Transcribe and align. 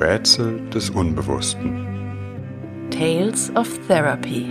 Rätsel 0.00 0.60
des 0.70 0.90
Unbewussten. 0.90 1.86
Tales 2.90 3.52
of 3.54 3.68
Therapy. 3.86 4.44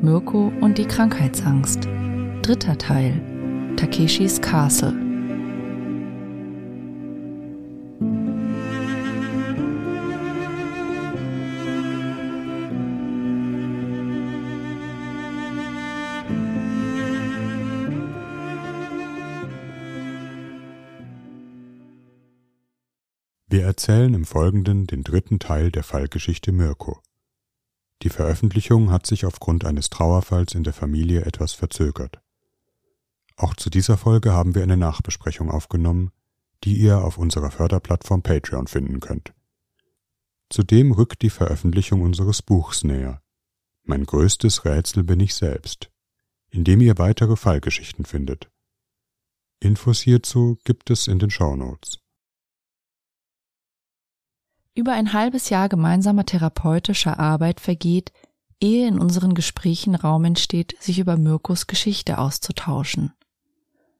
Mirko 0.00 0.50
und 0.60 0.78
die 0.78 0.86
Krankheitsangst. 0.86 1.86
Dritter 2.42 2.78
Teil. 2.78 3.20
Takeshis 3.76 4.40
Castle. 4.40 5.03
Erzählen 23.74 24.14
im 24.14 24.24
Folgenden 24.24 24.86
den 24.86 25.02
dritten 25.02 25.40
Teil 25.40 25.72
der 25.72 25.82
Fallgeschichte 25.82 26.52
Mirko. 26.52 27.00
Die 28.02 28.08
Veröffentlichung 28.08 28.92
hat 28.92 29.04
sich 29.04 29.26
aufgrund 29.26 29.64
eines 29.64 29.90
Trauerfalls 29.90 30.54
in 30.54 30.62
der 30.62 30.72
Familie 30.72 31.22
etwas 31.22 31.54
verzögert. 31.54 32.20
Auch 33.34 33.56
zu 33.56 33.70
dieser 33.70 33.96
Folge 33.96 34.32
haben 34.32 34.54
wir 34.54 34.62
eine 34.62 34.76
Nachbesprechung 34.76 35.50
aufgenommen, 35.50 36.12
die 36.62 36.76
ihr 36.76 37.02
auf 37.02 37.18
unserer 37.18 37.50
Förderplattform 37.50 38.22
Patreon 38.22 38.68
finden 38.68 39.00
könnt. 39.00 39.34
Zudem 40.50 40.92
rückt 40.92 41.22
die 41.22 41.30
Veröffentlichung 41.30 42.02
unseres 42.02 42.42
Buchs 42.42 42.84
näher. 42.84 43.22
Mein 43.82 44.04
größtes 44.04 44.64
Rätsel 44.64 45.02
bin 45.02 45.18
ich 45.18 45.34
selbst, 45.34 45.90
in 46.48 46.62
dem 46.62 46.80
ihr 46.80 46.96
weitere 46.98 47.34
Fallgeschichten 47.34 48.04
findet. 48.04 48.48
Infos 49.58 50.00
hierzu 50.00 50.58
gibt 50.62 50.90
es 50.90 51.08
in 51.08 51.18
den 51.18 51.30
Shownotes. 51.30 52.03
Über 54.76 54.92
ein 54.92 55.12
halbes 55.12 55.50
Jahr 55.50 55.68
gemeinsamer 55.68 56.26
therapeutischer 56.26 57.20
Arbeit 57.20 57.60
vergeht, 57.60 58.12
ehe 58.60 58.88
in 58.88 58.98
unseren 58.98 59.34
Gesprächen 59.34 59.94
Raum 59.94 60.24
entsteht, 60.24 60.74
sich 60.80 60.98
über 60.98 61.16
Mirkos 61.16 61.68
Geschichte 61.68 62.18
auszutauschen. 62.18 63.12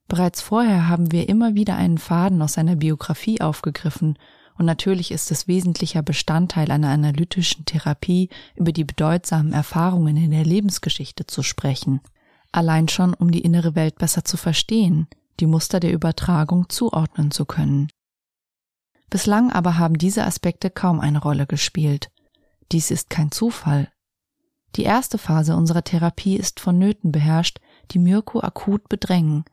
Bereits 0.09 0.43
vorher 0.43 0.89
haben 0.89 1.13
wir 1.13 1.29
immer 1.29 1.55
wieder 1.55 1.77
einen 1.77 1.99
Faden 1.99 2.43
aus 2.43 2.55
seiner 2.55 2.77
Biografie 2.77 3.41
aufgegriffen, 3.41 4.19
und 4.57 4.67
natürlich 4.67 5.11
ist 5.11 5.31
es 5.33 5.49
wesentlicher 5.49 6.03
Bestandteil 6.03 6.71
einer 6.71 6.89
analytischen 6.89 7.65
Therapie, 7.65 8.29
über 8.55 8.71
die 8.73 8.85
bedeutsamen 8.85 9.53
Erfahrungen 9.53 10.17
in 10.17 10.31
der 10.31 10.45
Lebensgeschichte 10.45 11.27
zu 11.27 11.43
sprechen, 11.43 12.01
allein 12.53 12.89
schon 12.89 13.15
um 13.15 13.31
die 13.31 13.41
innere 13.41 13.75
Welt 13.75 13.99
besser 13.99 14.25
zu 14.25 14.37
verstehen, 14.37 15.09
die 15.41 15.47
Muster 15.47 15.81
der 15.81 15.93
Übertragung 15.93 16.69
zuordnen 16.69 17.33
zu 17.33 17.45
können. 17.45 17.89
Bislang 19.11 19.53
aber 19.53 19.79
haben 19.79 19.99
diese 19.99 20.25
Aspekte 20.25 20.71
kaum 20.71 21.01
eine 21.01 21.21
Rolle 21.21 21.47
gespielt. 21.47 22.11
Dies 22.73 22.91
ist 22.91 23.11
kein 23.11 23.31
Zufall. 23.31 23.89
Die 24.77 24.83
erste 24.83 25.19
Phase 25.19 25.57
unserer 25.57 25.85
Therapie 25.85 26.37
ist 26.37 26.59
von 26.59 26.79
Nöten 26.79 27.13
beherrscht, 27.13 27.61
die 27.93 27.99
Mirko 27.99 28.41
akut 28.41 28.89
bedrängen. 28.89 29.45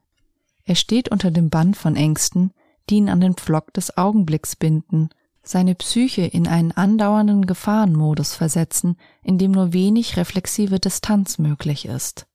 Er 0.63 0.75
steht 0.75 1.09
unter 1.09 1.30
dem 1.30 1.49
Bann 1.49 1.73
von 1.73 1.95
Ängsten, 1.95 2.53
die 2.89 2.95
ihn 2.95 3.09
an 3.09 3.21
den 3.21 3.35
Pflock 3.35 3.73
des 3.73 3.97
Augenblicks 3.97 4.55
binden, 4.55 5.09
seine 5.43 5.75
Psyche 5.75 6.21
in 6.21 6.47
einen 6.47 6.71
andauernden 6.71 7.45
Gefahrenmodus 7.45 8.36
versetzen, 8.36 8.97
in 9.23 9.38
dem 9.38 9.52
nur 9.52 9.73
wenig 9.73 10.17
reflexive 10.17 10.80
Distanz 10.80 11.38
möglich 11.38 11.86
ist. 11.86 12.27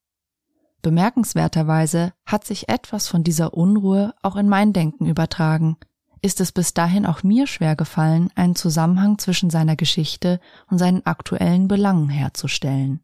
Bemerkenswerterweise 0.83 2.13
hat 2.25 2.45
sich 2.45 2.69
etwas 2.69 3.09
von 3.09 3.25
dieser 3.25 3.55
Unruhe 3.55 4.15
auch 4.23 4.37
in 4.37 4.49
mein 4.49 4.73
Denken 4.73 5.07
übertragen 5.07 5.77
ist 6.23 6.41
es 6.41 6.53
bis 6.53 6.75
dahin 6.75 7.07
auch 7.07 7.23
mir 7.23 7.47
schwer 7.47 7.77
gefallen, 7.77 8.31
einen 8.35 8.57
Zusammenhang 8.57 9.19
zwischen 9.19 9.51
seiner 9.51 9.77
Geschichte 9.77 10.41
und 10.71 10.79
seinen 10.79 11.05
aktuellen 11.07 11.69
Belangen 11.69 12.09
herzustellen. 12.09 13.01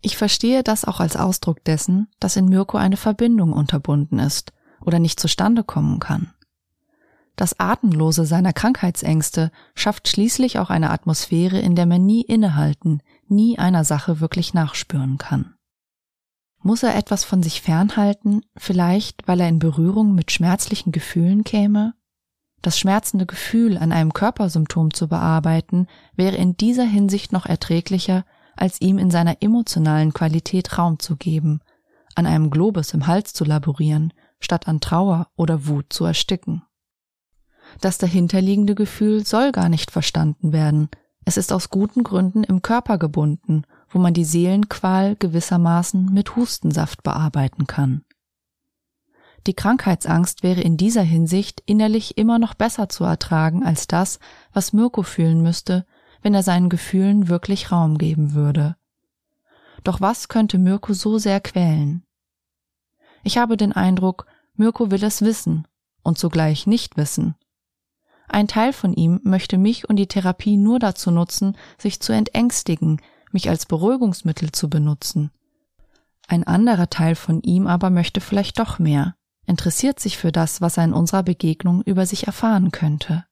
Ich 0.00 0.16
verstehe 0.16 0.62
das 0.62 0.84
auch 0.84 1.00
als 1.00 1.16
Ausdruck 1.16 1.64
dessen, 1.64 2.08
dass 2.18 2.36
in 2.36 2.46
Mirko 2.46 2.76
eine 2.76 2.96
Verbindung 2.96 3.52
unterbunden 3.52 4.18
ist 4.18 4.52
oder 4.80 4.98
nicht 4.98 5.20
zustande 5.20 5.62
kommen 5.62 6.00
kann. 6.00 6.32
Das 7.36 7.58
Atemlose 7.58 8.26
seiner 8.26 8.52
Krankheitsängste 8.52 9.50
schafft 9.74 10.08
schließlich 10.08 10.58
auch 10.58 10.70
eine 10.70 10.90
Atmosphäre, 10.90 11.58
in 11.60 11.76
der 11.76 11.86
man 11.86 12.04
nie 12.04 12.22
innehalten, 12.22 13.00
nie 13.26 13.58
einer 13.58 13.84
Sache 13.84 14.20
wirklich 14.20 14.54
nachspüren 14.54 15.18
kann. 15.18 15.51
Muss 16.62 16.82
er 16.84 16.94
etwas 16.94 17.24
von 17.24 17.42
sich 17.42 17.60
fernhalten, 17.60 18.42
vielleicht 18.56 19.26
weil 19.26 19.40
er 19.40 19.48
in 19.48 19.58
Berührung 19.58 20.14
mit 20.14 20.30
schmerzlichen 20.30 20.92
Gefühlen 20.92 21.42
käme? 21.42 21.94
Das 22.62 22.78
schmerzende 22.78 23.26
Gefühl 23.26 23.76
an 23.76 23.90
einem 23.90 24.12
Körpersymptom 24.12 24.94
zu 24.94 25.08
bearbeiten, 25.08 25.88
wäre 26.14 26.36
in 26.36 26.56
dieser 26.56 26.84
Hinsicht 26.84 27.32
noch 27.32 27.46
erträglicher, 27.46 28.24
als 28.56 28.80
ihm 28.80 28.98
in 28.98 29.10
seiner 29.10 29.42
emotionalen 29.42 30.12
Qualität 30.12 30.78
Raum 30.78 31.00
zu 31.00 31.16
geben, 31.16 31.60
an 32.14 32.26
einem 32.26 32.50
Globus 32.50 32.94
im 32.94 33.08
Hals 33.08 33.32
zu 33.32 33.44
laborieren, 33.44 34.12
statt 34.38 34.68
an 34.68 34.80
Trauer 34.80 35.28
oder 35.36 35.66
Wut 35.66 35.92
zu 35.92 36.04
ersticken. 36.04 36.62
Das 37.80 37.98
dahinterliegende 37.98 38.76
Gefühl 38.76 39.26
soll 39.26 39.50
gar 39.50 39.68
nicht 39.68 39.90
verstanden 39.90 40.52
werden, 40.52 40.88
es 41.24 41.36
ist 41.36 41.52
aus 41.52 41.70
guten 41.70 42.02
Gründen 42.02 42.44
im 42.44 42.62
Körper 42.62 42.98
gebunden 42.98 43.64
wo 43.92 43.98
man 43.98 44.14
die 44.14 44.24
Seelenqual 44.24 45.16
gewissermaßen 45.16 46.12
mit 46.12 46.34
Hustensaft 46.34 47.02
bearbeiten 47.02 47.66
kann. 47.66 48.04
Die 49.46 49.54
Krankheitsangst 49.54 50.42
wäre 50.42 50.60
in 50.60 50.76
dieser 50.76 51.02
Hinsicht 51.02 51.62
innerlich 51.66 52.16
immer 52.16 52.38
noch 52.38 52.54
besser 52.54 52.88
zu 52.88 53.04
ertragen 53.04 53.64
als 53.64 53.86
das, 53.86 54.18
was 54.52 54.72
Mirko 54.72 55.02
fühlen 55.02 55.42
müsste, 55.42 55.84
wenn 56.22 56.34
er 56.34 56.42
seinen 56.42 56.68
Gefühlen 56.68 57.28
wirklich 57.28 57.72
Raum 57.72 57.98
geben 57.98 58.34
würde. 58.34 58.76
Doch 59.84 60.00
was 60.00 60.28
könnte 60.28 60.58
Mirko 60.58 60.92
so 60.92 61.18
sehr 61.18 61.40
quälen? 61.40 62.04
Ich 63.24 63.36
habe 63.36 63.56
den 63.56 63.72
Eindruck, 63.72 64.26
Mirko 64.54 64.90
will 64.90 65.02
es 65.02 65.22
wissen 65.22 65.66
und 66.02 66.18
zugleich 66.18 66.66
nicht 66.66 66.96
wissen. 66.96 67.34
Ein 68.28 68.48
Teil 68.48 68.72
von 68.72 68.94
ihm 68.94 69.20
möchte 69.24 69.58
mich 69.58 69.88
und 69.88 69.96
die 69.96 70.06
Therapie 70.06 70.56
nur 70.56 70.78
dazu 70.78 71.10
nutzen, 71.10 71.56
sich 71.78 72.00
zu 72.00 72.12
entängstigen, 72.12 73.00
mich 73.32 73.48
als 73.48 73.66
Beruhigungsmittel 73.66 74.52
zu 74.52 74.68
benutzen. 74.68 75.30
Ein 76.28 76.44
anderer 76.44 76.88
Teil 76.88 77.14
von 77.14 77.42
ihm 77.42 77.66
aber 77.66 77.90
möchte 77.90 78.20
vielleicht 78.20 78.58
doch 78.58 78.78
mehr, 78.78 79.14
interessiert 79.46 80.00
sich 80.00 80.16
für 80.16 80.32
das, 80.32 80.60
was 80.60 80.76
er 80.76 80.84
in 80.84 80.92
unserer 80.92 81.22
Begegnung 81.22 81.82
über 81.82 82.06
sich 82.06 82.26
erfahren 82.26 82.70
könnte. 82.70 83.24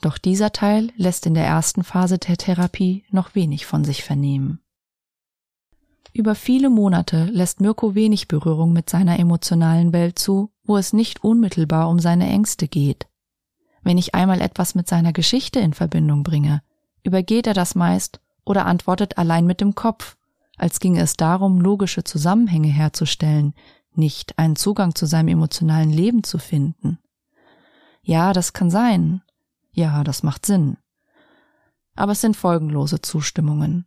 Doch 0.00 0.18
dieser 0.18 0.52
Teil 0.52 0.92
lässt 0.96 1.26
in 1.26 1.34
der 1.34 1.46
ersten 1.46 1.84
Phase 1.84 2.18
der 2.18 2.36
Therapie 2.36 3.04
noch 3.10 3.34
wenig 3.34 3.66
von 3.66 3.84
sich 3.84 4.02
vernehmen. 4.02 4.60
Über 6.12 6.34
viele 6.34 6.70
Monate 6.70 7.24
lässt 7.24 7.60
Mirko 7.60 7.94
wenig 7.94 8.28
Berührung 8.28 8.72
mit 8.72 8.88
seiner 8.88 9.18
emotionalen 9.18 9.92
Welt 9.92 10.18
zu, 10.18 10.50
wo 10.62 10.76
es 10.76 10.92
nicht 10.92 11.24
unmittelbar 11.24 11.88
um 11.88 11.98
seine 11.98 12.28
Ängste 12.28 12.68
geht. 12.68 13.08
Wenn 13.82 13.98
ich 13.98 14.14
einmal 14.14 14.40
etwas 14.40 14.74
mit 14.74 14.88
seiner 14.88 15.12
Geschichte 15.12 15.58
in 15.58 15.74
Verbindung 15.74 16.22
bringe, 16.22 16.62
übergeht 17.02 17.46
er 17.46 17.54
das 17.54 17.74
meist 17.74 18.20
oder 18.44 18.66
antwortet 18.66 19.18
allein 19.18 19.46
mit 19.46 19.60
dem 19.60 19.74
Kopf, 19.74 20.16
als 20.56 20.80
ginge 20.80 21.00
es 21.00 21.14
darum, 21.14 21.60
logische 21.60 22.04
Zusammenhänge 22.04 22.68
herzustellen, 22.68 23.54
nicht 23.94 24.38
einen 24.38 24.56
Zugang 24.56 24.94
zu 24.94 25.06
seinem 25.06 25.28
emotionalen 25.28 25.90
Leben 25.90 26.24
zu 26.24 26.38
finden. 26.38 26.98
Ja, 28.02 28.32
das 28.32 28.52
kann 28.52 28.70
sein. 28.70 29.22
Ja, 29.72 30.04
das 30.04 30.22
macht 30.22 30.46
Sinn. 30.46 30.76
Aber 31.96 32.12
es 32.12 32.20
sind 32.20 32.36
folgenlose 32.36 33.00
Zustimmungen. 33.00 33.86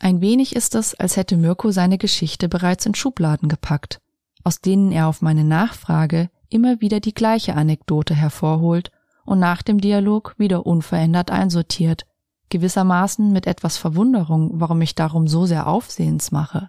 Ein 0.00 0.20
wenig 0.20 0.56
ist 0.56 0.74
es, 0.74 0.94
als 0.94 1.16
hätte 1.16 1.36
Mirko 1.36 1.70
seine 1.70 1.96
Geschichte 1.96 2.48
bereits 2.48 2.86
in 2.86 2.94
Schubladen 2.94 3.48
gepackt, 3.48 4.00
aus 4.42 4.60
denen 4.60 4.90
er 4.90 5.06
auf 5.06 5.22
meine 5.22 5.44
Nachfrage 5.44 6.28
immer 6.48 6.80
wieder 6.80 7.00
die 7.00 7.14
gleiche 7.14 7.54
Anekdote 7.54 8.14
hervorholt 8.14 8.90
und 9.24 9.38
nach 9.38 9.62
dem 9.62 9.80
Dialog 9.80 10.34
wieder 10.38 10.66
unverändert 10.66 11.30
einsortiert, 11.30 12.04
gewissermaßen 12.52 13.32
mit 13.32 13.46
etwas 13.46 13.78
Verwunderung, 13.78 14.60
warum 14.60 14.82
ich 14.82 14.94
darum 14.94 15.26
so 15.26 15.46
sehr 15.46 15.66
Aufsehens 15.66 16.32
mache. 16.32 16.68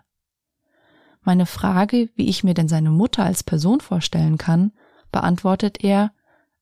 Meine 1.21 1.45
Frage, 1.45 2.09
wie 2.15 2.29
ich 2.29 2.43
mir 2.45 2.53
denn 2.53 2.69
seine 2.69 2.89
Mutter 2.89 3.23
als 3.23 3.43
Person 3.43 3.81
vorstellen 3.81 4.37
kann, 4.37 4.71
beantwortet 5.11 5.83
er, 5.83 6.13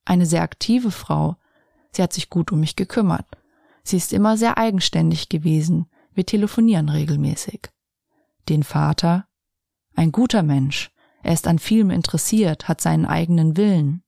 eine 0.06 0.26
sehr 0.26 0.42
aktive 0.42 0.90
Frau. 0.90 1.36
Sie 1.92 2.02
hat 2.02 2.14
sich 2.14 2.32
gut 2.32 2.52
um 2.52 2.60
mich 2.60 2.76
gekümmert. 2.76 3.28
Sie 3.84 3.96
ist 3.96 4.12
immer 4.12 4.38
sehr 4.38 4.58
eigenständig 4.58 5.30
gewesen. 5.30 5.86
Wir 6.14 6.26
telefonieren 6.26 6.90
regelmäßig. 6.90 7.70
Den 8.50 8.64
Vater? 8.64 9.28
Ein 9.96 10.12
guter 10.12 10.42
Mensch. 10.42 10.90
Er 11.22 11.34
ist 11.34 11.48
an 11.48 11.60
vielem 11.60 11.92
interessiert, 11.92 12.68
hat 12.68 12.82
seinen 12.82 13.06
eigenen 13.06 13.56
Willen. 13.56 14.04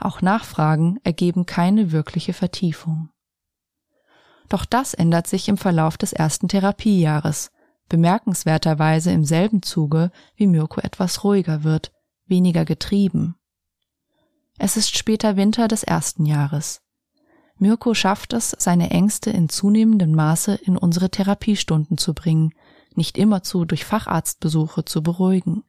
Auch 0.00 0.22
Nachfragen 0.22 0.98
ergeben 1.04 1.44
keine 1.44 1.92
wirkliche 1.92 2.32
Vertiefung. 2.32 3.10
Doch 4.54 4.66
das 4.66 4.94
ändert 4.94 5.26
sich 5.26 5.48
im 5.48 5.56
Verlauf 5.58 5.98
des 5.98 6.12
ersten 6.12 6.46
Therapiejahres, 6.46 7.50
bemerkenswerterweise 7.88 9.10
im 9.10 9.24
selben 9.24 9.62
Zuge, 9.62 10.12
wie 10.36 10.46
Mirko 10.46 10.80
etwas 10.80 11.24
ruhiger 11.24 11.64
wird, 11.64 11.90
weniger 12.26 12.64
getrieben. 12.64 13.34
Es 14.56 14.76
ist 14.76 14.96
später 14.96 15.34
Winter 15.34 15.66
des 15.66 15.82
ersten 15.82 16.24
Jahres. 16.24 16.82
Mirko 17.58 17.94
schafft 17.94 18.32
es, 18.32 18.54
seine 18.56 18.90
Ängste 18.90 19.30
in 19.30 19.48
zunehmendem 19.48 20.12
Maße 20.12 20.54
in 20.54 20.76
unsere 20.76 21.10
Therapiestunden 21.10 21.98
zu 21.98 22.14
bringen, 22.14 22.52
nicht 22.94 23.18
immerzu 23.18 23.64
durch 23.64 23.84
Facharztbesuche 23.84 24.84
zu 24.84 25.02
beruhigen. 25.02 25.64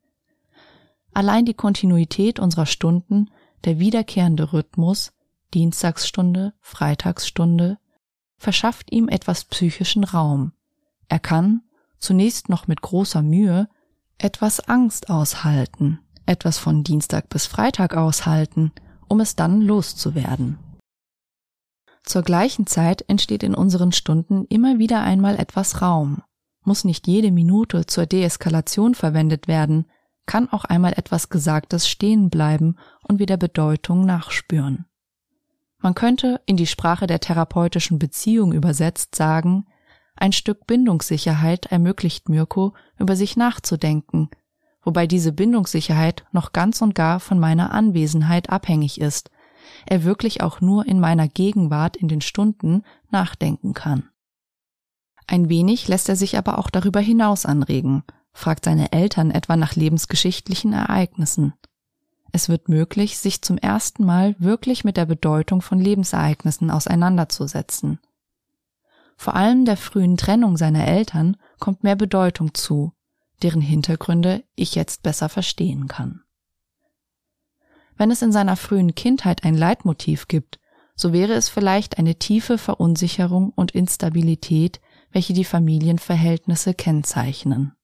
Allein 1.11 1.45
die 1.45 1.55
Kontinuität 1.55 2.39
unserer 2.39 2.67
Stunden, 2.67 3.31
der 3.63 3.79
wiederkehrende 3.79 4.53
Rhythmus, 4.53 5.11
Dienstagsstunde, 5.55 6.53
Freitagsstunde, 6.61 7.79
verschafft 8.37 8.91
ihm 8.91 9.07
etwas 9.09 9.45
psychischen 9.45 10.03
Raum. 10.03 10.53
Er 11.07 11.19
kann, 11.19 11.61
zunächst 11.99 12.49
noch 12.49 12.67
mit 12.67 12.81
großer 12.81 13.21
Mühe, 13.21 13.67
etwas 14.17 14.59
Angst 14.61 15.09
aushalten, 15.09 15.99
etwas 16.25 16.57
von 16.57 16.83
Dienstag 16.83 17.29
bis 17.29 17.45
Freitag 17.45 17.95
aushalten, 17.95 18.71
um 19.07 19.19
es 19.19 19.35
dann 19.35 19.61
loszuwerden. 19.61 20.57
Zur 22.03 22.21
gleichen 22.21 22.67
Zeit 22.67 23.03
entsteht 23.07 23.43
in 23.43 23.55
unseren 23.55 23.91
Stunden 23.91 24.45
immer 24.45 24.77
wieder 24.77 25.01
einmal 25.01 25.37
etwas 25.39 25.81
Raum. 25.81 26.21
Muss 26.63 26.83
nicht 26.83 27.07
jede 27.07 27.31
Minute 27.31 27.85
zur 27.87 28.05
Deeskalation 28.05 28.95
verwendet 28.95 29.47
werden, 29.47 29.85
kann 30.25 30.49
auch 30.49 30.65
einmal 30.65 30.93
etwas 30.93 31.29
Gesagtes 31.29 31.87
stehen 31.87 32.29
bleiben 32.29 32.77
und 33.03 33.19
wieder 33.19 33.37
Bedeutung 33.37 34.05
nachspüren. 34.05 34.85
Man 35.85 35.93
könnte 35.93 36.41
in 36.47 36.57
die 36.57 36.65
Sprache 36.65 37.05
der 37.05 37.19
therapeutischen 37.19 37.99
Beziehung 37.99 38.53
übersetzt 38.53 39.13
sagen, 39.13 39.67
ein 40.15 40.31
Stück 40.31 40.65
Bindungssicherheit 40.65 41.67
ermöglicht 41.67 42.27
Mirko, 42.27 42.73
über 42.97 43.15
sich 43.15 43.37
nachzudenken, 43.37 44.31
wobei 44.81 45.05
diese 45.05 45.31
Bindungssicherheit 45.31 46.25
noch 46.31 46.53
ganz 46.53 46.81
und 46.81 46.95
gar 46.95 47.19
von 47.19 47.37
meiner 47.37 47.71
Anwesenheit 47.71 48.49
abhängig 48.49 48.99
ist, 48.99 49.29
er 49.85 50.03
wirklich 50.03 50.41
auch 50.41 50.59
nur 50.59 50.87
in 50.87 50.99
meiner 50.99 51.27
Gegenwart 51.27 51.97
in 51.97 52.07
den 52.07 52.21
Stunden 52.21 52.81
nachdenken 53.11 53.75
kann. 53.75 54.09
Ein 55.27 55.49
wenig 55.49 55.87
lässt 55.87 56.09
er 56.09 56.15
sich 56.15 56.35
aber 56.35 56.57
auch 56.57 56.71
darüber 56.71 56.99
hinaus 56.99 57.45
anregen, 57.45 58.03
fragt 58.33 58.65
seine 58.65 58.91
Eltern 58.91 59.29
etwa 59.29 59.55
nach 59.55 59.75
lebensgeschichtlichen 59.75 60.73
Ereignissen. 60.73 61.53
Es 62.35 62.49
wird 62.49 62.67
möglich, 62.67 63.17
sich 63.17 63.41
zum 63.41 63.57
ersten 63.57 64.03
Mal 64.03 64.35
wirklich 64.39 64.83
mit 64.83 64.97
der 64.97 65.05
Bedeutung 65.05 65.61
von 65.61 65.79
Lebensereignissen 65.79 66.69
auseinanderzusetzen. 66.69 67.97
Vor 69.15 69.37
allem 69.37 69.63
der 69.63 69.77
frühen 69.77 70.17
Trennung 70.17 70.57
seiner 70.57 70.85
Eltern 70.85 71.37
kommt 71.59 71.85
mehr 71.85 71.95
Bedeutung 71.95 72.53
zu, 72.53 72.91
deren 73.41 73.61
Hintergründe 73.61 74.43
ich 74.53 74.75
jetzt 74.75 75.01
besser 75.01 75.29
verstehen 75.29 75.87
kann. 75.87 76.23
Wenn 77.95 78.11
es 78.11 78.21
in 78.21 78.33
seiner 78.33 78.57
frühen 78.57 78.95
Kindheit 78.95 79.45
ein 79.45 79.55
Leitmotiv 79.55 80.27
gibt, 80.27 80.59
so 80.93 81.13
wäre 81.13 81.35
es 81.35 81.47
vielleicht 81.47 81.99
eine 81.99 82.15
tiefe 82.15 82.57
Verunsicherung 82.57 83.53
und 83.55 83.71
Instabilität, 83.71 84.81
welche 85.09 85.31
die 85.31 85.45
Familienverhältnisse 85.45 86.73
kennzeichnen. 86.73 87.77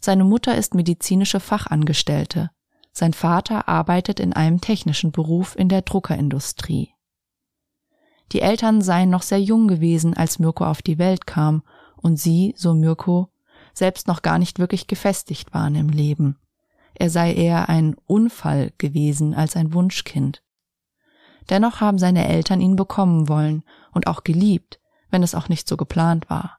Seine 0.00 0.24
Mutter 0.24 0.56
ist 0.56 0.74
medizinische 0.74 1.38
Fachangestellte, 1.38 2.50
sein 2.94 3.12
Vater 3.12 3.68
arbeitet 3.68 4.20
in 4.20 4.32
einem 4.32 4.62
technischen 4.62 5.12
Beruf 5.12 5.54
in 5.54 5.68
der 5.68 5.82
Druckerindustrie. 5.82 6.94
Die 8.32 8.40
Eltern 8.40 8.80
seien 8.80 9.10
noch 9.10 9.22
sehr 9.22 9.40
jung 9.40 9.68
gewesen, 9.68 10.14
als 10.14 10.38
Mirko 10.38 10.64
auf 10.64 10.80
die 10.80 10.98
Welt 10.98 11.26
kam, 11.26 11.62
und 11.96 12.18
sie, 12.18 12.54
so 12.56 12.72
Mirko, 12.72 13.28
selbst 13.74 14.08
noch 14.08 14.22
gar 14.22 14.38
nicht 14.38 14.58
wirklich 14.58 14.86
gefestigt 14.86 15.52
waren 15.52 15.74
im 15.74 15.90
Leben 15.90 16.38
er 16.94 17.10
sei 17.10 17.34
eher 17.34 17.68
ein 17.68 17.96
Unfall 18.06 18.72
gewesen 18.78 19.34
als 19.34 19.56
ein 19.56 19.74
Wunschkind. 19.74 20.42
Dennoch 21.50 21.80
haben 21.80 21.98
seine 21.98 22.26
Eltern 22.28 22.60
ihn 22.60 22.76
bekommen 22.76 23.28
wollen 23.28 23.64
und 23.92 24.06
auch 24.06 24.24
geliebt, 24.24 24.80
wenn 25.10 25.22
es 25.22 25.34
auch 25.34 25.48
nicht 25.48 25.68
so 25.68 25.76
geplant 25.76 26.30
war. 26.30 26.58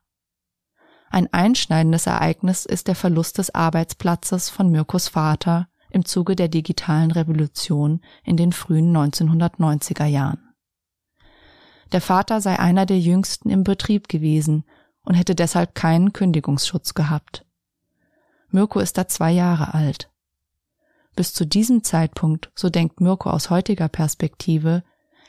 Ein 1.09 1.31
einschneidendes 1.33 2.07
Ereignis 2.07 2.65
ist 2.65 2.87
der 2.87 2.95
Verlust 2.95 3.37
des 3.37 3.55
Arbeitsplatzes 3.55 4.49
von 4.49 4.69
Mirkos 4.69 5.07
Vater 5.07 5.69
im 5.95 6.05
Zuge 6.05 6.35
der 6.35 6.49
digitalen 6.49 7.09
Revolution 7.09 8.01
in 8.23 8.35
den 8.35 8.51
frühen 8.51 8.95
1990er 8.95 10.05
Jahren. 10.05 10.53
Der 11.93 12.01
Vater 12.01 12.41
sei 12.41 12.59
einer 12.59 12.85
der 12.85 12.99
jüngsten 12.99 13.49
im 13.49 13.63
Betrieb 13.63 14.09
gewesen 14.09 14.65
und 15.03 15.15
hätte 15.15 15.35
deshalb 15.35 15.73
keinen 15.73 16.11
Kündigungsschutz 16.11 16.95
gehabt. 16.95 17.45
Mirko 18.49 18.79
ist 18.79 18.97
da 18.97 19.07
zwei 19.07 19.31
Jahre 19.31 19.73
alt. 19.73 20.11
Bis 21.15 21.33
zu 21.33 21.45
diesem 21.45 21.83
Zeitpunkt, 21.83 22.51
so 22.55 22.69
denkt 22.69 22.99
Mirko 22.99 23.29
aus 23.29 23.49
heutiger 23.49 23.87
Perspektive, 23.87 24.83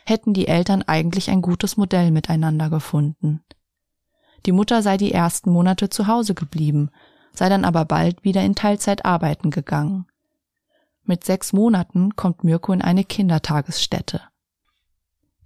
hätten 0.05 0.35
die 0.35 0.49
Eltern 0.49 0.83
eigentlich 0.83 1.31
ein 1.31 1.43
gutes 1.43 1.77
Modell 1.77 2.11
miteinander 2.11 2.71
gefunden. 2.71 3.45
Die 4.47 4.53
Mutter 4.53 4.83
sei 4.83 4.97
die 4.97 5.13
ersten 5.13 5.51
Monate 5.51 5.91
zu 5.91 6.09
Hause 6.09 6.35
geblieben, 6.35 6.91
sei 7.33 7.49
dann 7.49 7.65
aber 7.65 7.85
bald 7.85 8.25
wieder 8.25 8.43
in 8.43 8.57
Teilzeit 8.57 9.05
arbeiten 9.05 9.51
gegangen. 9.51 10.07
Mit 11.07 11.25
sechs 11.25 11.53
Monaten 11.53 12.17
kommt 12.17 12.43
Mirko 12.43 12.73
in 12.73 12.83
eine 12.83 13.05
Kindertagesstätte. 13.05 14.23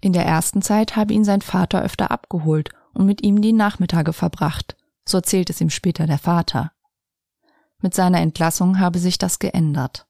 In 0.01 0.15
der 0.15 0.25
ersten 0.25 0.63
Zeit 0.63 0.97
habe 0.97 1.13
ihn 1.13 1.25
sein 1.25 1.43
Vater 1.43 1.83
öfter 1.83 2.11
abgeholt 2.11 2.71
und 2.95 3.05
mit 3.05 3.23
ihm 3.23 3.43
die 3.43 3.53
Nachmittage 3.53 4.15
verbracht, 4.15 4.77
so 5.05 5.19
erzählt 5.19 5.51
es 5.51 5.61
ihm 5.61 5.69
später 5.69 6.07
der 6.07 6.17
Vater. 6.17 6.73
Mit 7.83 7.95
seiner 7.95 8.21
Entlassung 8.21 8.79
habe 8.79 8.99
sich 8.99 9.19
das 9.19 9.39
geändert. 9.39 10.07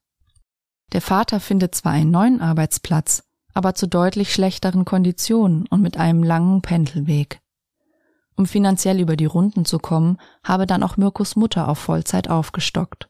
Der 0.92 1.00
Vater 1.00 1.40
findet 1.40 1.74
zwar 1.74 1.92
einen 1.92 2.12
neuen 2.12 2.40
Arbeitsplatz, 2.40 3.24
aber 3.52 3.74
zu 3.74 3.88
deutlich 3.88 4.32
schlechteren 4.32 4.84
Konditionen 4.84 5.66
und 5.66 5.82
mit 5.82 5.96
einem 5.96 6.22
langen 6.22 6.62
Pendelweg. 6.62 7.40
Um 8.36 8.46
finanziell 8.46 9.00
über 9.00 9.16
die 9.16 9.26
Runden 9.26 9.64
zu 9.64 9.78
kommen, 9.78 10.18
habe 10.44 10.66
dann 10.66 10.84
auch 10.84 10.96
Mirkos 10.96 11.34
Mutter 11.34 11.68
auf 11.68 11.78
Vollzeit 11.78 12.30
aufgestockt. 12.30 13.09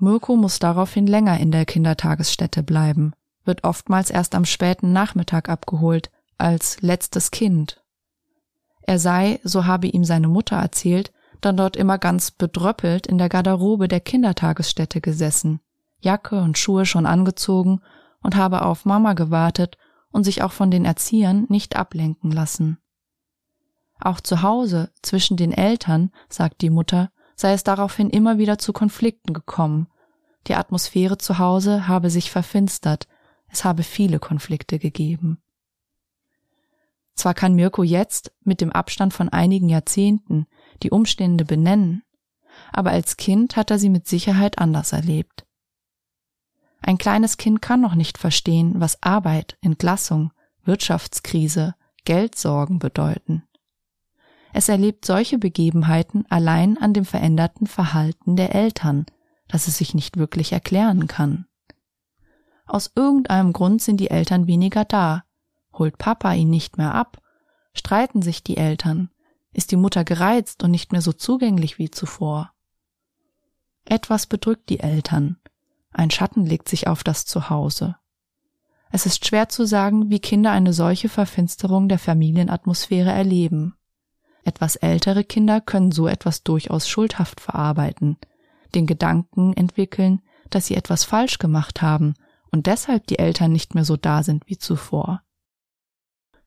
Mirko 0.00 0.36
muss 0.36 0.58
daraufhin 0.58 1.06
länger 1.06 1.38
in 1.38 1.52
der 1.52 1.66
Kindertagesstätte 1.66 2.62
bleiben, 2.62 3.12
wird 3.44 3.64
oftmals 3.64 4.10
erst 4.10 4.34
am 4.34 4.44
späten 4.44 4.92
Nachmittag 4.92 5.48
abgeholt, 5.48 6.10
als 6.38 6.80
letztes 6.80 7.30
Kind. 7.30 7.82
Er 8.82 8.98
sei, 8.98 9.40
so 9.44 9.66
habe 9.66 9.86
ihm 9.86 10.04
seine 10.04 10.28
Mutter 10.28 10.56
erzählt, 10.56 11.12
dann 11.40 11.56
dort 11.56 11.76
immer 11.76 11.98
ganz 11.98 12.30
bedröppelt 12.30 13.06
in 13.06 13.18
der 13.18 13.28
Garderobe 13.28 13.88
der 13.88 14.00
Kindertagesstätte 14.00 15.00
gesessen, 15.00 15.60
Jacke 16.00 16.40
und 16.40 16.58
Schuhe 16.58 16.86
schon 16.86 17.06
angezogen 17.06 17.82
und 18.22 18.36
habe 18.36 18.62
auf 18.62 18.84
Mama 18.84 19.12
gewartet 19.12 19.76
und 20.10 20.24
sich 20.24 20.42
auch 20.42 20.52
von 20.52 20.70
den 20.70 20.84
Erziehern 20.84 21.46
nicht 21.48 21.76
ablenken 21.76 22.30
lassen. 22.30 22.78
Auch 24.00 24.20
zu 24.20 24.42
Hause 24.42 24.90
zwischen 25.02 25.36
den 25.36 25.52
Eltern, 25.52 26.10
sagt 26.28 26.62
die 26.62 26.70
Mutter, 26.70 27.10
sei 27.40 27.54
es 27.54 27.64
daraufhin 27.64 28.10
immer 28.10 28.36
wieder 28.36 28.58
zu 28.58 28.74
Konflikten 28.74 29.32
gekommen. 29.32 29.88
Die 30.46 30.54
Atmosphäre 30.54 31.16
zu 31.16 31.38
Hause 31.38 31.88
habe 31.88 32.10
sich 32.10 32.30
verfinstert, 32.30 33.08
es 33.48 33.64
habe 33.64 33.82
viele 33.82 34.18
Konflikte 34.18 34.78
gegeben. 34.78 35.42
Zwar 37.14 37.32
kann 37.32 37.54
Mirko 37.54 37.82
jetzt, 37.82 38.30
mit 38.42 38.60
dem 38.60 38.70
Abstand 38.70 39.14
von 39.14 39.30
einigen 39.30 39.70
Jahrzehnten, 39.70 40.48
die 40.82 40.90
Umstände 40.90 41.46
benennen, 41.46 42.02
aber 42.72 42.90
als 42.90 43.16
Kind 43.16 43.56
hat 43.56 43.70
er 43.70 43.78
sie 43.78 43.88
mit 43.88 44.06
Sicherheit 44.06 44.58
anders 44.58 44.92
erlebt. 44.92 45.46
Ein 46.82 46.98
kleines 46.98 47.38
Kind 47.38 47.62
kann 47.62 47.80
noch 47.80 47.94
nicht 47.94 48.18
verstehen, 48.18 48.74
was 48.80 49.02
Arbeit, 49.02 49.56
Entlassung, 49.62 50.30
Wirtschaftskrise, 50.64 51.74
Geldsorgen 52.04 52.78
bedeuten. 52.78 53.44
Es 54.52 54.68
erlebt 54.68 55.04
solche 55.04 55.38
Begebenheiten 55.38 56.24
allein 56.28 56.76
an 56.78 56.92
dem 56.92 57.04
veränderten 57.04 57.66
Verhalten 57.66 58.36
der 58.36 58.54
Eltern, 58.54 59.06
dass 59.48 59.68
es 59.68 59.78
sich 59.78 59.94
nicht 59.94 60.16
wirklich 60.16 60.52
erklären 60.52 61.06
kann. 61.06 61.46
Aus 62.66 62.92
irgendeinem 62.94 63.52
Grund 63.52 63.82
sind 63.82 63.98
die 63.98 64.10
Eltern 64.10 64.46
weniger 64.46 64.84
da, 64.84 65.24
holt 65.72 65.98
Papa 65.98 66.32
ihn 66.34 66.50
nicht 66.50 66.78
mehr 66.78 66.94
ab, 66.94 67.20
streiten 67.74 68.22
sich 68.22 68.42
die 68.42 68.56
Eltern, 68.56 69.10
ist 69.52 69.72
die 69.72 69.76
Mutter 69.76 70.04
gereizt 70.04 70.62
und 70.62 70.70
nicht 70.70 70.92
mehr 70.92 71.02
so 71.02 71.12
zugänglich 71.12 71.78
wie 71.78 71.90
zuvor. 71.90 72.52
Etwas 73.84 74.26
bedrückt 74.26 74.68
die 74.68 74.80
Eltern, 74.80 75.38
ein 75.92 76.10
Schatten 76.10 76.46
legt 76.46 76.68
sich 76.68 76.86
auf 76.86 77.02
das 77.02 77.26
Zuhause. 77.26 77.96
Es 78.92 79.06
ist 79.06 79.26
schwer 79.26 79.48
zu 79.48 79.66
sagen, 79.66 80.10
wie 80.10 80.20
Kinder 80.20 80.50
eine 80.52 80.72
solche 80.72 81.08
Verfinsterung 81.08 81.88
der 81.88 81.98
Familienatmosphäre 81.98 83.10
erleben. 83.10 83.74
Etwas 84.50 84.74
ältere 84.74 85.22
Kinder 85.22 85.60
können 85.60 85.92
so 85.92 86.08
etwas 86.08 86.42
durchaus 86.42 86.88
schuldhaft 86.88 87.40
verarbeiten, 87.40 88.16
den 88.74 88.84
Gedanken 88.84 89.52
entwickeln, 89.52 90.22
dass 90.50 90.66
sie 90.66 90.74
etwas 90.74 91.04
falsch 91.04 91.38
gemacht 91.38 91.82
haben 91.82 92.14
und 92.50 92.66
deshalb 92.66 93.06
die 93.06 93.20
Eltern 93.20 93.52
nicht 93.52 93.76
mehr 93.76 93.84
so 93.84 93.96
da 93.96 94.24
sind 94.24 94.48
wie 94.48 94.58
zuvor. 94.58 95.22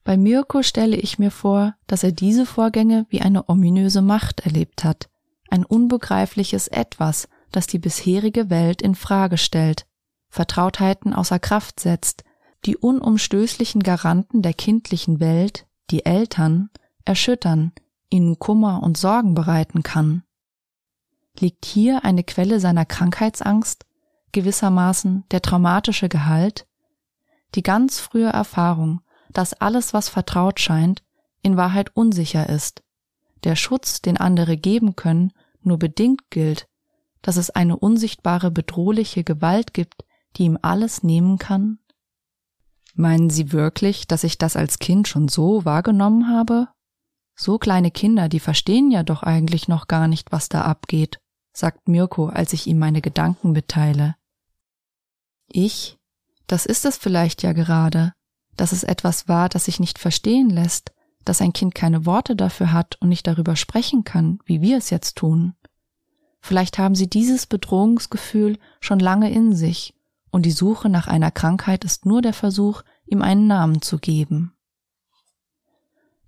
Bei 0.03 0.17
Mirko 0.17 0.63
stelle 0.63 0.98
ich 0.98 1.17
mir 1.17 1.31
vor, 1.31 1.75
dass 1.88 2.03
er 2.03 2.12
diese 2.12 2.45
Vorgänge 2.45 3.05
wie 3.07 3.22
eine 3.22 3.48
ominöse 3.48 4.01
Macht 4.01 4.41
erlebt 4.41 4.83
hat, 4.83 5.10
ein 5.50 5.63
unbegreifliches 5.63 6.67
Etwas, 6.67 7.29
das 7.53 7.67
die 7.67 7.79
bisherige 7.79 8.50
Welt 8.50 8.81
in 8.81 8.95
Frage 8.95 9.38
stellt, 9.38 9.86
Vertrautheiten 10.27 11.13
außer 11.13 11.39
Kraft 11.39 11.79
setzt, 11.79 12.25
die 12.65 12.75
unumstößlichen 12.75 13.81
Garanten 13.81 14.41
der 14.41 14.53
kindlichen 14.53 15.22
Welt, 15.22 15.67
die 15.89 16.05
Eltern, 16.05 16.69
erschüttern, 17.05 17.72
ihnen 18.13 18.38
Kummer 18.38 18.84
und 18.84 18.98
Sorgen 18.98 19.34
bereiten 19.34 19.82
kann. 19.84 20.24
Liegt 21.39 21.65
hier 21.65 22.05
eine 22.05 22.24
Quelle 22.24 22.60
seiner 22.60 22.86
Krankheitsangst, 22.86 23.86
gewissermaßen 24.32 25.25
der 25.32 25.41
traumatische 25.41 26.10
Gehalt? 26.10 26.67
Die 27.55 27.63
ganz 27.63 28.00
frühe 28.00 28.29
Erfahrung, 28.29 29.01
dass 29.32 29.53
alles, 29.53 29.93
was 29.93 30.10
vertraut 30.10 30.60
scheint, 30.60 31.03
in 31.41 31.58
Wahrheit 31.58 31.96
unsicher 31.96 32.48
ist, 32.48 32.84
der 33.43 33.55
Schutz, 33.55 34.01
den 34.01 34.17
andere 34.17 34.58
geben 34.58 34.96
können, 34.96 35.34
nur 35.62 35.79
bedingt 35.79 36.29
gilt, 36.29 36.67
dass 37.24 37.38
es 37.38 37.50
eine 37.50 37.77
unsichtbare 37.77 38.51
bedrohliche 38.51 39.24
Gewalt 39.24 39.74
gibt, 39.74 40.05
die 40.36 40.43
ihm 40.43 40.60
alles 40.62 41.03
nehmen 41.03 41.39
kann? 41.39 41.79
Meinen 42.96 43.32
Sie 43.32 43.51
wirklich, 43.51 44.08
dass 44.08 44.24
ich 44.24 44.38
das 44.38 44.55
als 44.55 44.77
Kind 44.77 45.08
schon 45.08 45.27
so 45.27 45.65
wahrgenommen 45.65 46.29
habe? 46.29 46.67
So 47.35 47.57
kleine 47.57 47.91
Kinder, 47.91 48.29
die 48.29 48.39
verstehen 48.39 48.91
ja 48.91 49.03
doch 49.03 49.23
eigentlich 49.23 49.67
noch 49.67 49.87
gar 49.87 50.07
nicht, 50.07 50.31
was 50.31 50.49
da 50.49 50.61
abgeht, 50.61 51.19
sagt 51.51 51.87
Mirko, 51.87 52.27
als 52.27 52.53
ich 52.53 52.67
ihm 52.67 52.79
meine 52.79 53.01
Gedanken 53.01 53.51
mitteile. 53.51 54.15
Ich? 55.47 55.97
Das 56.47 56.65
ist 56.65 56.85
es 56.85 56.97
vielleicht 56.97 57.41
ja 57.41 57.53
gerade, 57.53 58.13
dass 58.55 58.71
es 58.71 58.83
etwas 58.83 59.27
war, 59.27 59.49
das 59.49 59.65
sich 59.65 59.79
nicht 59.79 59.97
verstehen 59.97 60.49
lässt, 60.49 60.91
dass 61.25 61.41
ein 61.41 61.53
Kind 61.53 61.73
keine 61.73 62.05
Worte 62.05 62.35
dafür 62.35 62.71
hat 62.71 62.97
und 62.99 63.09
nicht 63.09 63.25
darüber 63.27 63.55
sprechen 63.55 64.03
kann, 64.03 64.39
wie 64.45 64.61
wir 64.61 64.77
es 64.77 64.89
jetzt 64.89 65.15
tun. 65.15 65.55
Vielleicht 66.41 66.77
haben 66.77 66.95
sie 66.95 67.09
dieses 67.09 67.45
Bedrohungsgefühl 67.45 68.59
schon 68.81 68.99
lange 68.99 69.31
in 69.31 69.55
sich, 69.55 69.95
und 70.29 70.45
die 70.45 70.51
Suche 70.51 70.89
nach 70.89 71.07
einer 71.07 71.31
Krankheit 71.31 71.85
ist 71.85 72.05
nur 72.05 72.21
der 72.21 72.33
Versuch, 72.33 72.81
ihm 73.05 73.21
einen 73.21 73.47
Namen 73.47 73.81
zu 73.81 73.99
geben. 73.99 74.52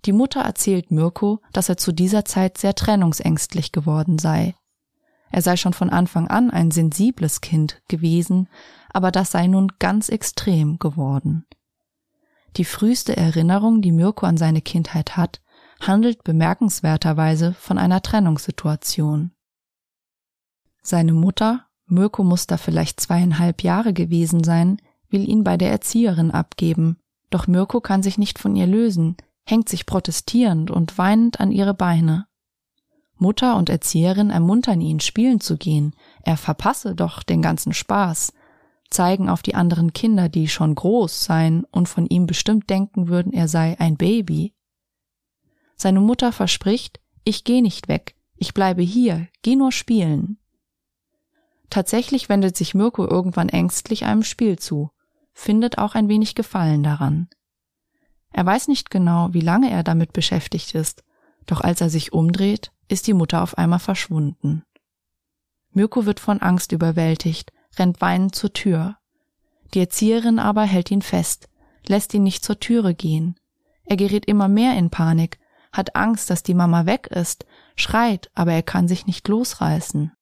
Die 0.06 0.12
Mutter 0.12 0.42
erzählt 0.42 0.92
Mirko, 0.92 1.40
dass 1.52 1.68
er 1.68 1.76
zu 1.76 1.90
dieser 1.90 2.24
Zeit 2.24 2.58
sehr 2.58 2.74
trennungsängstlich 2.76 3.72
geworden 3.72 4.18
sei. 4.18 4.54
Er 5.32 5.42
sei 5.42 5.56
schon 5.56 5.72
von 5.72 5.90
Anfang 5.90 6.28
an 6.28 6.52
ein 6.52 6.70
sensibles 6.70 7.40
Kind 7.40 7.82
gewesen, 7.88 8.48
aber 8.92 9.10
das 9.10 9.32
sei 9.32 9.48
nun 9.48 9.72
ganz 9.80 10.08
extrem 10.08 10.78
geworden. 10.78 11.44
Die 12.56 12.64
früheste 12.64 13.16
Erinnerung, 13.16 13.82
die 13.82 13.90
Mirko 13.90 14.26
an 14.26 14.36
seine 14.36 14.62
Kindheit 14.62 15.16
hat, 15.16 15.42
handelt 15.80 16.22
bemerkenswerterweise 16.22 17.54
von 17.54 17.76
einer 17.76 18.00
Trennungssituation. 18.00 19.32
Seine 20.82 21.14
Mutter, 21.14 21.66
Mirko 21.86 22.22
muss 22.22 22.46
da 22.46 22.56
vielleicht 22.56 23.00
zweieinhalb 23.00 23.64
Jahre 23.64 23.92
gewesen 23.92 24.44
sein, 24.44 24.80
will 25.10 25.28
ihn 25.28 25.42
bei 25.42 25.56
der 25.56 25.72
Erzieherin 25.72 26.30
abgeben, 26.30 26.98
doch 27.30 27.48
Mirko 27.48 27.80
kann 27.80 28.04
sich 28.04 28.18
nicht 28.18 28.38
von 28.38 28.54
ihr 28.54 28.68
lösen, 28.68 29.16
hängt 29.46 29.68
sich 29.68 29.86
protestierend 29.86 30.70
und 30.70 30.98
weinend 30.98 31.40
an 31.40 31.52
ihre 31.52 31.72
Beine. 31.72 32.26
Mutter 33.16 33.56
und 33.56 33.70
Erzieherin 33.70 34.28
ermuntern 34.30 34.80
ihn, 34.80 35.00
spielen 35.00 35.40
zu 35.40 35.56
gehen, 35.56 35.94
er 36.22 36.36
verpasse 36.36 36.94
doch 36.94 37.22
den 37.22 37.40
ganzen 37.40 37.72
Spaß, 37.72 38.32
zeigen 38.90 39.28
auf 39.28 39.42
die 39.42 39.54
anderen 39.54 39.92
Kinder, 39.92 40.28
die 40.28 40.48
schon 40.48 40.74
groß 40.74 41.24
seien 41.24 41.64
und 41.64 41.88
von 41.88 42.06
ihm 42.06 42.26
bestimmt 42.26 42.68
denken 42.68 43.08
würden, 43.08 43.32
er 43.32 43.48
sei 43.48 43.78
ein 43.78 43.96
Baby. 43.96 44.54
Seine 45.76 46.00
Mutter 46.00 46.32
verspricht, 46.32 47.00
ich 47.24 47.44
geh 47.44 47.62
nicht 47.62 47.88
weg, 47.88 48.16
ich 48.36 48.52
bleibe 48.52 48.82
hier, 48.82 49.28
geh 49.42 49.56
nur 49.56 49.72
spielen. 49.72 50.38
Tatsächlich 51.70 52.28
wendet 52.28 52.56
sich 52.56 52.74
Mirko 52.74 53.06
irgendwann 53.06 53.48
ängstlich 53.48 54.04
einem 54.04 54.22
Spiel 54.22 54.58
zu, 54.58 54.90
findet 55.32 55.78
auch 55.78 55.94
ein 55.94 56.08
wenig 56.08 56.34
Gefallen 56.34 56.82
daran. 56.82 57.28
Er 58.36 58.44
weiß 58.44 58.68
nicht 58.68 58.90
genau, 58.90 59.32
wie 59.32 59.40
lange 59.40 59.70
er 59.70 59.82
damit 59.82 60.12
beschäftigt 60.12 60.74
ist, 60.74 61.02
doch 61.46 61.62
als 61.62 61.80
er 61.80 61.88
sich 61.88 62.12
umdreht, 62.12 62.70
ist 62.86 63.06
die 63.06 63.14
Mutter 63.14 63.42
auf 63.42 63.56
einmal 63.56 63.78
verschwunden. 63.78 64.62
Mirko 65.72 66.04
wird 66.04 66.20
von 66.20 66.42
Angst 66.42 66.72
überwältigt 66.72 67.50
rennt 67.78 68.02
weinend 68.02 68.34
zur 68.34 68.52
Tür. 68.52 68.98
Die 69.72 69.80
Erzieherin 69.80 70.38
aber 70.38 70.64
hält 70.64 70.90
ihn 70.90 71.00
fest, 71.00 71.48
lässt 71.86 72.12
ihn 72.12 72.24
nicht 72.24 72.44
zur 72.44 72.60
Türe 72.60 72.94
gehen. 72.94 73.40
Er 73.84 73.96
gerät 73.96 74.26
immer 74.26 74.48
mehr 74.48 74.76
in 74.76 74.90
Panik, 74.90 75.38
hat 75.72 75.96
Angst, 75.96 76.28
dass 76.28 76.42
die 76.42 76.54
Mama 76.54 76.84
weg 76.84 77.06
ist, 77.06 77.46
schreit, 77.74 78.30
aber 78.34 78.52
er 78.52 78.62
kann 78.62 78.86
sich 78.86 79.06
nicht 79.06 79.26
losreißen. 79.28 80.12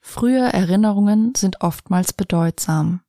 Frühe 0.00 0.52
Erinnerungen 0.52 1.34
sind 1.34 1.62
oftmals 1.62 2.12
bedeutsam. 2.12 3.00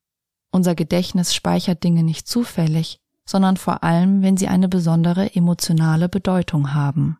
Unser 0.51 0.73
Gedächtnis 0.73 1.35
speichert 1.35 1.83
Dinge 1.83 2.03
nicht 2.03 2.29
zufällig, 2.29 3.01
sondern 3.27 3.57
vor 3.57 3.83
allem, 3.83 4.23
wenn 4.23 4.37
sie 4.37 4.47
eine 4.47 4.67
besondere 4.67 5.35
emotionale 5.35 6.09
Bedeutung 6.09 6.73
haben. 6.73 7.19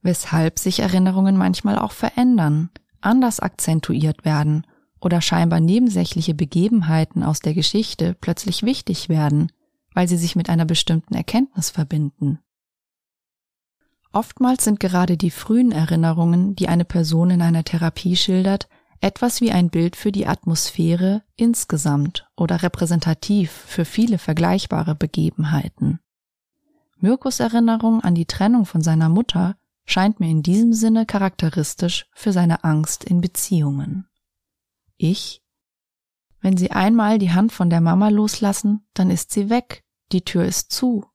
Weshalb 0.00 0.58
sich 0.58 0.78
Erinnerungen 0.78 1.36
manchmal 1.36 1.78
auch 1.78 1.92
verändern, 1.92 2.70
anders 3.00 3.40
akzentuiert 3.40 4.24
werden 4.24 4.66
oder 5.00 5.20
scheinbar 5.20 5.60
nebensächliche 5.60 6.34
Begebenheiten 6.34 7.22
aus 7.22 7.40
der 7.40 7.54
Geschichte 7.54 8.16
plötzlich 8.20 8.62
wichtig 8.62 9.08
werden, 9.08 9.52
weil 9.92 10.08
sie 10.08 10.16
sich 10.16 10.36
mit 10.36 10.48
einer 10.48 10.64
bestimmten 10.64 11.14
Erkenntnis 11.14 11.70
verbinden. 11.70 12.38
Oftmals 14.12 14.64
sind 14.64 14.80
gerade 14.80 15.16
die 15.16 15.30
frühen 15.30 15.72
Erinnerungen, 15.72 16.54
die 16.54 16.68
eine 16.68 16.84
Person 16.84 17.30
in 17.30 17.42
einer 17.42 17.64
Therapie 17.64 18.16
schildert, 18.16 18.68
etwas 19.00 19.40
wie 19.40 19.52
ein 19.52 19.70
Bild 19.70 19.96
für 19.96 20.12
die 20.12 20.26
Atmosphäre 20.26 21.22
insgesamt 21.36 22.28
oder 22.36 22.62
repräsentativ 22.62 23.50
für 23.50 23.84
viele 23.84 24.18
vergleichbare 24.18 24.94
Begebenheiten. 24.94 26.00
Mirkos 27.00 27.40
Erinnerung 27.40 28.00
an 28.00 28.14
die 28.14 28.26
Trennung 28.26 28.66
von 28.66 28.82
seiner 28.82 29.08
Mutter 29.08 29.56
scheint 29.84 30.20
mir 30.20 30.28
in 30.28 30.42
diesem 30.42 30.72
Sinne 30.72 31.06
charakteristisch 31.06 32.06
für 32.12 32.32
seine 32.32 32.64
Angst 32.64 33.04
in 33.04 33.20
Beziehungen. 33.20 34.08
Ich? 34.96 35.42
Wenn 36.40 36.56
Sie 36.56 36.70
einmal 36.70 37.18
die 37.18 37.32
Hand 37.32 37.52
von 37.52 37.70
der 37.70 37.80
Mama 37.80 38.08
loslassen, 38.08 38.86
dann 38.94 39.10
ist 39.10 39.30
sie 39.30 39.48
weg, 39.48 39.84
die 40.12 40.24
Tür 40.24 40.44
ist 40.44 40.72
zu, 40.72 41.06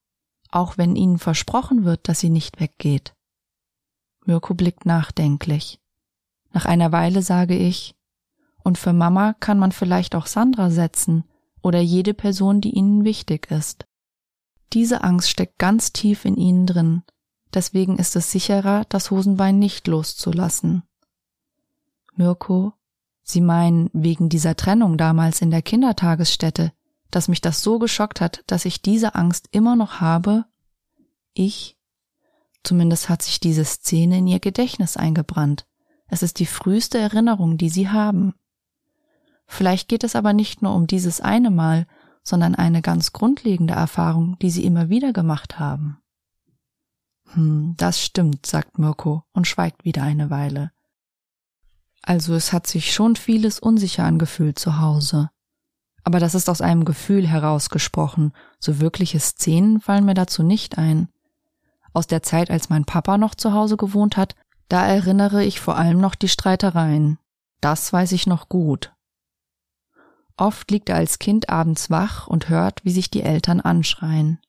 auch 0.49 0.77
wenn 0.77 0.95
Ihnen 0.95 1.19
versprochen 1.19 1.83
wird, 1.83 2.07
dass 2.07 2.19
sie 2.19 2.29
nicht 2.29 2.59
weggeht. 2.59 3.15
Mirko 4.25 4.53
blickt 4.53 4.85
nachdenklich. 4.85 5.82
Nach 6.53 6.65
einer 6.65 6.91
Weile 6.91 7.21
sage 7.21 7.57
ich, 7.57 7.95
und 8.63 8.77
für 8.77 8.93
Mama 8.93 9.33
kann 9.39 9.59
man 9.59 9.73
vielleicht 9.73 10.15
auch 10.15 10.27
Sandra 10.27 10.69
setzen 10.69 11.25
oder 11.61 11.81
jede 11.81 12.13
Person, 12.13 12.61
die 12.61 12.71
Ihnen 12.71 13.03
wichtig 13.03 13.51
ist. 13.51 13.85
Diese 14.71 15.03
Angst 15.03 15.29
steckt 15.29 15.59
ganz 15.59 15.91
tief 15.91 16.23
in 16.23 16.37
Ihnen 16.37 16.65
drin, 16.65 17.03
deswegen 17.53 17.97
ist 17.97 18.15
es 18.15 18.31
sicherer, 18.31 18.85
das 18.87 19.11
Hosenbein 19.11 19.59
nicht 19.59 19.87
loszulassen. 19.87 20.83
Mirko, 22.15 22.73
Sie 23.23 23.41
meinen 23.41 23.89
wegen 23.93 24.29
dieser 24.29 24.55
Trennung 24.55 24.97
damals 24.97 25.41
in 25.41 25.49
der 25.49 25.61
Kindertagesstätte, 25.61 26.73
dass 27.09 27.27
mich 27.27 27.41
das 27.41 27.61
so 27.61 27.79
geschockt 27.79 28.21
hat, 28.21 28.43
dass 28.47 28.65
ich 28.65 28.81
diese 28.81 29.15
Angst 29.15 29.47
immer 29.51 29.75
noch 29.75 30.01
habe? 30.01 30.45
Ich? 31.33 31.77
Zumindest 32.63 33.09
hat 33.09 33.21
sich 33.21 33.39
diese 33.39 33.65
Szene 33.65 34.19
in 34.19 34.27
ihr 34.27 34.39
Gedächtnis 34.39 34.97
eingebrannt. 34.97 35.65
Es 36.13 36.21
ist 36.21 36.37
die 36.37 36.45
früheste 36.45 36.99
Erinnerung, 36.99 37.57
die 37.57 37.69
Sie 37.69 37.89
haben. 37.89 38.35
Vielleicht 39.47 39.87
geht 39.87 40.03
es 40.03 40.15
aber 40.15 40.31
nicht 40.31 40.61
nur 40.61 40.75
um 40.75 40.85
dieses 40.85 41.21
eine 41.21 41.49
Mal, 41.49 41.87
sondern 42.21 42.53
eine 42.53 42.83
ganz 42.83 43.13
grundlegende 43.13 43.73
Erfahrung, 43.73 44.37
die 44.39 44.51
Sie 44.51 44.63
immer 44.63 44.89
wieder 44.89 45.11
gemacht 45.11 45.57
haben. 45.57 45.97
Hm, 47.31 47.73
das 47.77 47.99
stimmt, 47.99 48.45
sagt 48.45 48.77
Mirko 48.77 49.23
und 49.33 49.47
schweigt 49.47 49.85
wieder 49.85 50.03
eine 50.03 50.29
Weile. 50.29 50.71
Also 52.03 52.35
es 52.35 52.53
hat 52.53 52.67
sich 52.67 52.93
schon 52.93 53.15
vieles 53.15 53.57
unsicher 53.57 54.03
angefühlt 54.03 54.59
zu 54.59 54.79
Hause. 54.79 55.31
Aber 56.03 56.19
das 56.19 56.35
ist 56.35 56.47
aus 56.47 56.61
einem 56.61 56.85
Gefühl 56.85 57.25
herausgesprochen, 57.25 58.33
so 58.59 58.79
wirkliche 58.79 59.19
Szenen 59.19 59.81
fallen 59.81 60.05
mir 60.05 60.13
dazu 60.13 60.43
nicht 60.43 60.77
ein. 60.77 61.07
Aus 61.91 62.05
der 62.05 62.21
Zeit, 62.21 62.51
als 62.51 62.69
mein 62.69 62.85
Papa 62.85 63.17
noch 63.17 63.33
zu 63.33 63.53
Hause 63.53 63.77
gewohnt 63.77 64.15
hat, 64.15 64.35
da 64.69 64.85
erinnere 64.85 65.43
ich 65.43 65.59
vor 65.59 65.77
allem 65.77 65.99
noch 65.99 66.15
die 66.15 66.29
Streitereien. 66.29 67.19
Das 67.61 67.93
weiß 67.93 68.11
ich 68.11 68.27
noch 68.27 68.49
gut. 68.49 68.93
Oft 70.35 70.71
liegt 70.71 70.89
er 70.89 70.95
als 70.95 71.19
Kind 71.19 71.49
abends 71.49 71.89
wach 71.89 72.27
und 72.27 72.49
hört, 72.49 72.83
wie 72.83 72.91
sich 72.91 73.11
die 73.11 73.21
Eltern 73.21 73.61
anschreien. 73.61 74.39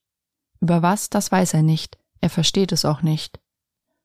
Über 0.60 0.82
was, 0.82 1.10
das 1.10 1.30
weiß 1.30 1.54
er 1.54 1.62
nicht, 1.62 1.98
er 2.20 2.30
versteht 2.30 2.72
es 2.72 2.84
auch 2.84 3.02
nicht. 3.02 3.38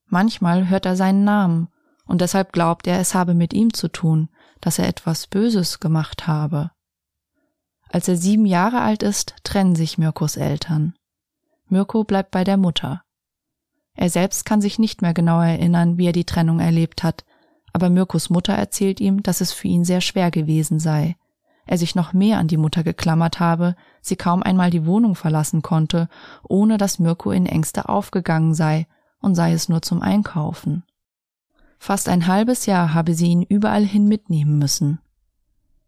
Manchmal 0.06 0.68
hört 0.68 0.86
er 0.86 0.96
seinen 0.96 1.24
Namen, 1.24 1.70
und 2.06 2.22
deshalb 2.22 2.52
glaubt 2.52 2.88
er, 2.88 3.00
es 3.00 3.14
habe 3.14 3.34
mit 3.34 3.54
ihm 3.54 3.74
zu 3.74 3.88
tun, 3.88 4.30
dass 4.62 4.80
er 4.80 4.88
etwas 4.88 5.28
Böses 5.28 5.80
gemacht 5.80 6.28
habe. 6.28 6.72
Als 7.88 8.08
er 8.08 8.18
sieben 8.18 8.46
Jahre 8.46 8.82
alt 8.82 9.04
ist, 9.04 9.36
trennen 9.44 9.76
sich 9.76 9.98
Mirkos 9.98 10.36
Eltern. 10.36 10.96
Mirko 11.68 12.04
bleibt 12.04 12.32
bei 12.32 12.44
der 12.44 12.58
Mutter. 12.58 13.04
Er 14.02 14.10
selbst 14.10 14.46
kann 14.46 14.62
sich 14.62 14.80
nicht 14.80 15.02
mehr 15.02 15.14
genau 15.14 15.42
erinnern, 15.42 15.98
wie 15.98 16.06
er 16.06 16.14
die 16.14 16.24
Trennung 16.24 16.62
erlebt 16.62 17.04
hat, 17.04 17.26
aber 17.74 17.90
Mirkos 17.90 18.30
Mutter 18.30 18.54
erzählt 18.54 19.02
ihm, 19.02 19.22
dass 19.24 19.42
es 19.42 19.52
für 19.52 19.68
ihn 19.68 19.84
sehr 19.84 20.00
schwer 20.00 20.32
gewesen 20.32 20.80
sei. 20.80 21.18
Er 21.66 21.78
sich 21.78 21.96
noch 21.96 22.14
mehr 22.14 22.38
an 22.38 22.48
die 22.48 22.56
Mutter 22.56 22.82
geklammert 22.82 23.42
habe, 23.42 23.76
sie 24.00 24.16
kaum 24.16 24.42
einmal 24.42 24.70
die 24.70 24.86
Wohnung 24.86 25.16
verlassen 25.16 25.64
konnte, 25.64 26.08
ohne 26.48 26.78
dass 26.78 27.00
Mirko 27.00 27.32
in 27.32 27.46
Ängste 27.46 27.90
aufgegangen 27.90 28.54
sei 28.54 28.88
und 29.20 29.36
sei 29.36 29.52
es 29.52 29.68
nur 29.68 29.82
zum 29.82 30.02
Einkaufen. 30.02 30.84
Fast 31.78 32.08
ein 32.08 32.26
halbes 32.26 32.68
Jahr 32.68 32.94
habe 32.94 33.14
sie 33.14 33.28
ihn 33.28 33.42
überall 33.42 33.84
hin 33.84 34.08
mitnehmen 34.08 34.58
müssen. 34.58 35.00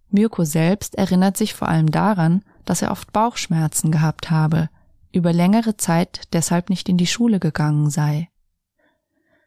Mirko 0.09 0.43
selbst 0.43 0.95
erinnert 0.95 1.37
sich 1.37 1.53
vor 1.53 1.69
allem 1.69 1.89
daran, 1.89 2.43
dass 2.65 2.81
er 2.81 2.91
oft 2.91 3.13
Bauchschmerzen 3.13 3.89
gehabt 3.89 4.29
habe, 4.29 4.69
über 5.13 5.33
längere 5.33 5.77
Zeit 5.77 6.21
deshalb 6.33 6.69
nicht 6.69 6.89
in 6.89 6.97
die 6.97 7.07
Schule 7.07 7.39
gegangen 7.39 7.89
sei. 7.89 8.29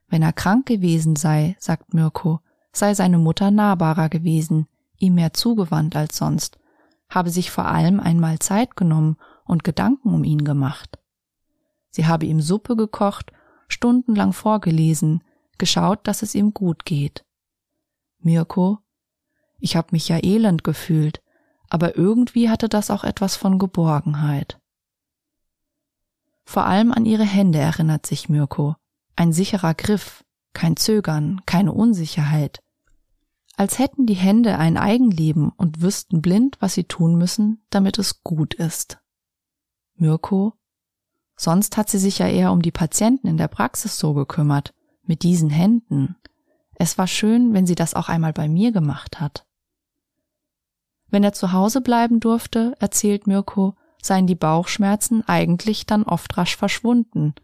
Wenn 0.09 0.23
er 0.23 0.33
krank 0.33 0.67
gewesen 0.67 1.17
sei, 1.17 1.57
sagt 1.59 1.95
Mirko, 1.95 2.41
sei 2.73 2.95
seine 2.95 3.19
Mutter 3.19 3.51
nahbarer 3.51 4.09
gewesen, 4.09 4.67
ihm 4.99 5.15
mehr 5.15 5.33
zugewandt 5.33 5.97
als 5.97 6.17
sonst, 6.17 6.59
habe 7.09 7.31
sich 7.31 7.51
vor 7.51 7.67
allem 7.67 8.01
einmal 8.01 8.39
Zeit 8.39 8.77
genommen 8.77 9.17
und 9.45 9.65
Gedanken 9.65 10.13
um 10.13 10.25
ihn 10.25 10.45
gemacht. 10.45 10.99
Sie 11.91 12.07
habe 12.07 12.27
ihm 12.27 12.41
Suppe 12.41 12.77
gekocht, 12.77 13.33
stundenlang 13.69 14.33
vorgelesen, 14.33 15.23
geschaut, 15.59 16.01
dass 16.07 16.23
es 16.23 16.35
ihm 16.35 16.53
gut 16.53 16.85
geht. 16.85 17.25
Mirko, 18.19 18.79
ich 19.59 19.77
hab 19.77 19.93
mich 19.93 20.09
ja 20.09 20.19
elend 20.23 20.65
gefühlt, 20.65 21.23
aber 21.71 21.97
irgendwie 21.97 22.51
hatte 22.51 22.69
das 22.69 22.91
auch 22.91 23.05
etwas 23.05 23.37
von 23.37 23.59
Geborgenheit. 23.59 24.61
Vor 26.45 26.65
allem 26.67 26.93
an 26.93 27.07
ihre 27.07 27.25
Hände 27.25 27.59
erinnert 27.59 28.07
sich 28.07 28.29
Mirko. 28.29 28.77
Ein 29.17 29.33
sicherer 29.33 29.75
Griff, 29.75 30.25
kein 30.53 30.77
Zögern, 30.77 31.41
keine 31.47 31.73
Unsicherheit. 31.73 32.63
Als 33.57 33.79
hätten 33.79 34.07
die 34.07 34.15
Hände 34.15 34.59
ein 34.59 34.77
Eigenleben 34.77 35.51
und 35.51 35.81
wüssten 35.81 36.21
blind, 36.21 36.57
was 36.61 36.75
sie 36.75 36.85
tun 36.85 37.17
müssen, 37.17 37.65
damit 37.71 37.99
es 37.99 38.23
gut 38.23 38.55
ist. 38.55 38.99
Mirko? 39.95 40.55
Sonst 41.37 41.77
hat 41.77 41.89
sie 41.89 41.99
sich 41.99 42.19
ja 42.19 42.29
eher 42.29 42.53
um 42.53 42.63
die 42.63 42.73
Patienten 42.73 43.27
in 43.27 43.37
der 43.37 43.49
Praxis 43.49 43.99
so 43.99 44.15
gekümmert, 44.15 44.75
mit 45.03 45.23
diesen 45.23 45.51
Händen. 45.51 46.17
Es 46.77 46.99
war 46.99 47.07
schön, 47.07 47.55
wenn 47.55 47.67
sie 47.67 47.75
das 47.75 47.95
auch 47.95 48.09
einmal 48.09 48.33
bei 48.33 48.49
mir 48.49 48.73
gemacht 48.73 49.21
hat. 49.21 49.47
Wenn 51.09 51.23
er 51.23 51.33
zu 51.33 51.53
Hause 51.53 51.81
bleiben 51.81 52.19
durfte, 52.19 52.75
erzählt 52.81 53.27
Mirko, 53.27 53.77
seien 54.05 54.27
die 54.27 54.35
Bauchschmerzen 54.35 55.27
eigentlich 55.27 55.87
dann 55.87 56.03
oft 56.03 56.37
rasch 56.37 56.57
verschwunden, 56.57 57.35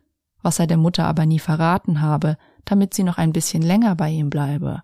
was 0.43 0.59
er 0.59 0.67
der 0.67 0.77
Mutter 0.77 1.07
aber 1.07 1.25
nie 1.25 1.39
verraten 1.39 2.01
habe, 2.01 2.37
damit 2.65 2.93
sie 2.93 3.03
noch 3.03 3.19
ein 3.19 3.33
bisschen 3.33 3.63
länger 3.63 3.95
bei 3.97 4.11
ihm 4.11 4.29
bleibe. 4.29 4.83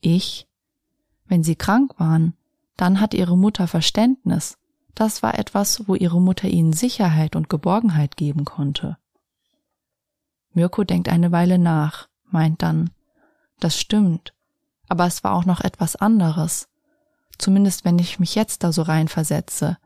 Ich? 0.00 0.48
Wenn 1.26 1.44
sie 1.44 1.56
krank 1.56 1.98
waren, 1.98 2.34
dann 2.76 3.00
hat 3.00 3.14
ihre 3.14 3.38
Mutter 3.38 3.68
Verständnis. 3.68 4.58
Das 4.94 5.22
war 5.22 5.38
etwas, 5.38 5.88
wo 5.88 5.94
ihre 5.94 6.20
Mutter 6.20 6.48
ihnen 6.48 6.72
Sicherheit 6.72 7.36
und 7.36 7.48
Geborgenheit 7.48 8.16
geben 8.16 8.44
konnte. 8.44 8.98
Mirko 10.52 10.84
denkt 10.84 11.08
eine 11.08 11.32
Weile 11.32 11.58
nach, 11.58 12.08
meint 12.30 12.62
dann, 12.62 12.90
das 13.60 13.78
stimmt, 13.78 14.34
aber 14.88 15.06
es 15.06 15.24
war 15.24 15.34
auch 15.34 15.44
noch 15.44 15.60
etwas 15.60 15.96
anderes. 15.96 16.68
Zumindest 17.38 17.84
wenn 17.84 17.98
ich 17.98 18.18
mich 18.18 18.34
jetzt 18.34 18.62
da 18.62 18.72
so 18.72 18.82
reinversetze. 18.82 19.78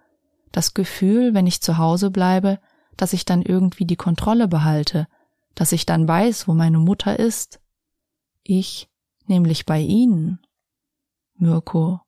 Das 0.52 0.74
Gefühl, 0.74 1.34
wenn 1.34 1.46
ich 1.46 1.60
zu 1.60 1.78
Hause 1.78 2.10
bleibe, 2.10 2.58
dass 2.96 3.12
ich 3.12 3.24
dann 3.24 3.42
irgendwie 3.42 3.84
die 3.84 3.96
Kontrolle 3.96 4.48
behalte, 4.48 5.06
dass 5.54 5.72
ich 5.72 5.86
dann 5.86 6.06
weiß, 6.06 6.48
wo 6.48 6.54
meine 6.54 6.78
Mutter 6.78 7.18
ist. 7.18 7.60
Ich, 8.42 8.88
nämlich 9.26 9.66
bei 9.66 9.80
Ihnen. 9.80 10.40
Mirko. 11.34 12.00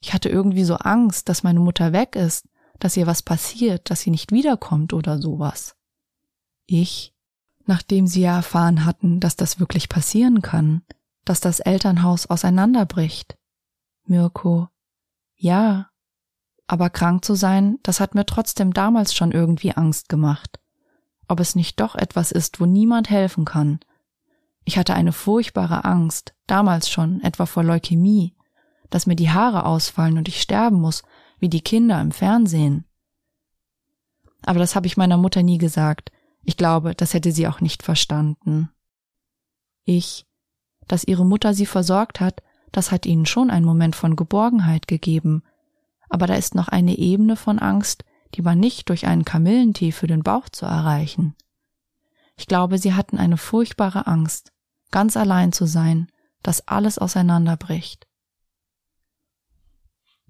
Ich 0.00 0.14
hatte 0.14 0.28
irgendwie 0.28 0.64
so 0.64 0.76
Angst, 0.76 1.28
dass 1.28 1.42
meine 1.42 1.60
Mutter 1.60 1.92
weg 1.92 2.16
ist, 2.16 2.48
dass 2.78 2.96
ihr 2.96 3.06
was 3.06 3.22
passiert, 3.22 3.90
dass 3.90 4.00
sie 4.00 4.10
nicht 4.10 4.32
wiederkommt 4.32 4.92
oder 4.92 5.20
sowas. 5.20 5.76
Ich, 6.66 7.14
nachdem 7.66 8.06
sie 8.06 8.22
ja 8.22 8.36
erfahren 8.36 8.84
hatten, 8.86 9.20
dass 9.20 9.36
das 9.36 9.60
wirklich 9.60 9.88
passieren 9.88 10.40
kann, 10.40 10.82
dass 11.24 11.40
das 11.40 11.60
Elternhaus 11.60 12.26
auseinanderbricht. 12.26 13.36
Mirko. 14.04 14.68
Ja, 15.36 15.89
aber 16.70 16.88
krank 16.88 17.24
zu 17.24 17.34
sein, 17.34 17.80
das 17.82 17.98
hat 17.98 18.14
mir 18.14 18.24
trotzdem 18.24 18.72
damals 18.72 19.12
schon 19.12 19.32
irgendwie 19.32 19.72
Angst 19.72 20.08
gemacht. 20.08 20.60
Ob 21.26 21.40
es 21.40 21.56
nicht 21.56 21.80
doch 21.80 21.96
etwas 21.96 22.30
ist, 22.30 22.60
wo 22.60 22.64
niemand 22.64 23.10
helfen 23.10 23.44
kann. 23.44 23.80
Ich 24.64 24.78
hatte 24.78 24.94
eine 24.94 25.10
furchtbare 25.10 25.84
Angst, 25.84 26.32
damals 26.46 26.88
schon, 26.88 27.22
etwa 27.22 27.46
vor 27.46 27.64
Leukämie, 27.64 28.36
dass 28.88 29.08
mir 29.08 29.16
die 29.16 29.30
Haare 29.30 29.66
ausfallen 29.66 30.16
und 30.16 30.28
ich 30.28 30.40
sterben 30.40 30.80
muss, 30.80 31.02
wie 31.40 31.48
die 31.48 31.60
Kinder 31.60 32.00
im 32.00 32.12
Fernsehen. 32.12 32.84
Aber 34.42 34.60
das 34.60 34.76
habe 34.76 34.86
ich 34.86 34.96
meiner 34.96 35.16
Mutter 35.16 35.42
nie 35.42 35.58
gesagt. 35.58 36.12
Ich 36.44 36.56
glaube, 36.56 36.94
das 36.94 37.14
hätte 37.14 37.32
sie 37.32 37.48
auch 37.48 37.60
nicht 37.60 37.82
verstanden. 37.82 38.70
Ich, 39.82 40.24
dass 40.86 41.02
ihre 41.02 41.26
Mutter 41.26 41.52
sie 41.52 41.66
versorgt 41.66 42.20
hat, 42.20 42.44
das 42.70 42.92
hat 42.92 43.06
ihnen 43.06 43.26
schon 43.26 43.50
einen 43.50 43.66
Moment 43.66 43.96
von 43.96 44.14
Geborgenheit 44.14 44.86
gegeben, 44.86 45.42
aber 46.10 46.26
da 46.26 46.34
ist 46.34 46.54
noch 46.54 46.68
eine 46.68 46.98
Ebene 46.98 47.36
von 47.36 47.58
Angst, 47.58 48.04
die 48.34 48.44
war 48.44 48.54
nicht 48.54 48.88
durch 48.88 49.06
einen 49.06 49.24
Kamillentee 49.24 49.92
für 49.92 50.06
den 50.06 50.22
Bauch 50.22 50.48
zu 50.48 50.66
erreichen. 50.66 51.34
Ich 52.36 52.46
glaube, 52.46 52.78
sie 52.78 52.94
hatten 52.94 53.18
eine 53.18 53.36
furchtbare 53.36 54.06
Angst, 54.06 54.52
ganz 54.90 55.16
allein 55.16 55.52
zu 55.52 55.66
sein, 55.66 56.08
dass 56.42 56.66
alles 56.68 56.98
auseinanderbricht. 56.98 58.06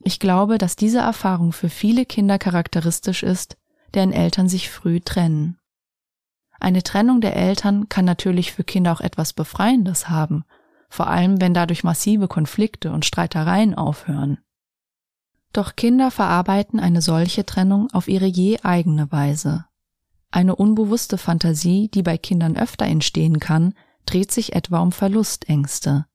Ich 0.02 0.18
glaube, 0.18 0.58
dass 0.58 0.76
diese 0.76 0.98
Erfahrung 0.98 1.52
für 1.52 1.68
viele 1.68 2.06
Kinder 2.06 2.38
charakteristisch 2.38 3.22
ist, 3.22 3.56
deren 3.94 4.12
Eltern 4.12 4.48
sich 4.48 4.70
früh 4.70 5.00
trennen. 5.00 5.58
Eine 6.58 6.82
Trennung 6.82 7.20
der 7.20 7.36
Eltern 7.36 7.88
kann 7.88 8.04
natürlich 8.04 8.52
für 8.52 8.64
Kinder 8.64 8.92
auch 8.92 9.00
etwas 9.00 9.32
Befreiendes 9.32 10.08
haben, 10.08 10.44
vor 10.88 11.06
allem 11.06 11.40
wenn 11.40 11.54
dadurch 11.54 11.84
massive 11.84 12.28
Konflikte 12.28 12.92
und 12.92 13.04
Streitereien 13.04 13.74
aufhören. 13.74 14.38
Doch 15.52 15.74
Kinder 15.74 16.10
verarbeiten 16.10 16.78
eine 16.78 17.02
solche 17.02 17.44
Trennung 17.44 17.90
auf 17.92 18.08
ihre 18.08 18.26
je 18.26 18.60
eigene 18.60 19.10
Weise. 19.10 19.66
Eine 20.30 20.54
unbewusste 20.54 21.18
Fantasie, 21.18 21.88
die 21.92 22.02
bei 22.02 22.16
Kindern 22.16 22.56
öfter 22.56 22.86
entstehen 22.86 23.40
kann, 23.40 23.74
dreht 24.06 24.30
sich 24.30 24.54
etwa 24.54 24.78
um 24.78 24.92
Verlustängste. 24.92 26.06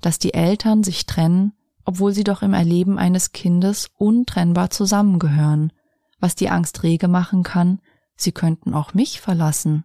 Dass 0.00 0.18
die 0.18 0.32
Eltern 0.32 0.82
sich 0.82 1.04
trennen, 1.04 1.52
obwohl 1.84 2.12
sie 2.12 2.24
doch 2.24 2.42
im 2.42 2.54
Erleben 2.54 2.98
eines 2.98 3.32
Kindes 3.32 3.90
untrennbar 3.98 4.70
zusammengehören, 4.70 5.72
was 6.20 6.34
die 6.34 6.48
Angst 6.48 6.82
rege 6.82 7.08
machen 7.08 7.42
kann, 7.42 7.80
sie 8.16 8.32
könnten 8.32 8.72
auch 8.72 8.94
mich 8.94 9.20
verlassen. 9.20 9.84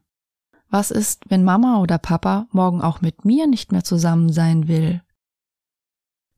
Was 0.70 0.92
ist, 0.92 1.24
wenn 1.30 1.44
Mama 1.44 1.82
oder 1.82 1.98
Papa 1.98 2.48
morgen 2.52 2.82
auch 2.82 3.02
mit 3.02 3.26
mir 3.26 3.48
nicht 3.48 3.74
mehr 3.74 3.84
zusammen 3.84 4.32
sein 4.32 4.68
will? 4.68 5.02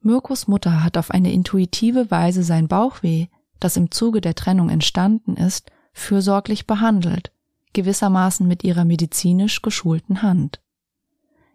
Mirkos 0.02 0.48
Mutter 0.48 0.84
hat 0.84 0.98
auf 0.98 1.12
eine 1.12 1.32
intuitive 1.32 2.10
Weise 2.10 2.44
sein 2.44 2.68
Bauchweh, 2.68 3.28
das 3.60 3.78
im 3.78 3.92
Zuge 3.92 4.20
der 4.20 4.36
Trennung 4.36 4.70
entstanden 4.70 5.38
ist, 5.38 5.72
fürsorglich 5.94 6.66
behandelt, 6.66 7.32
gewissermaßen 7.74 8.48
mit 8.48 8.64
ihrer 8.64 8.86
medizinisch 8.86 9.62
geschulten 9.62 10.22
Hand. 10.24 10.62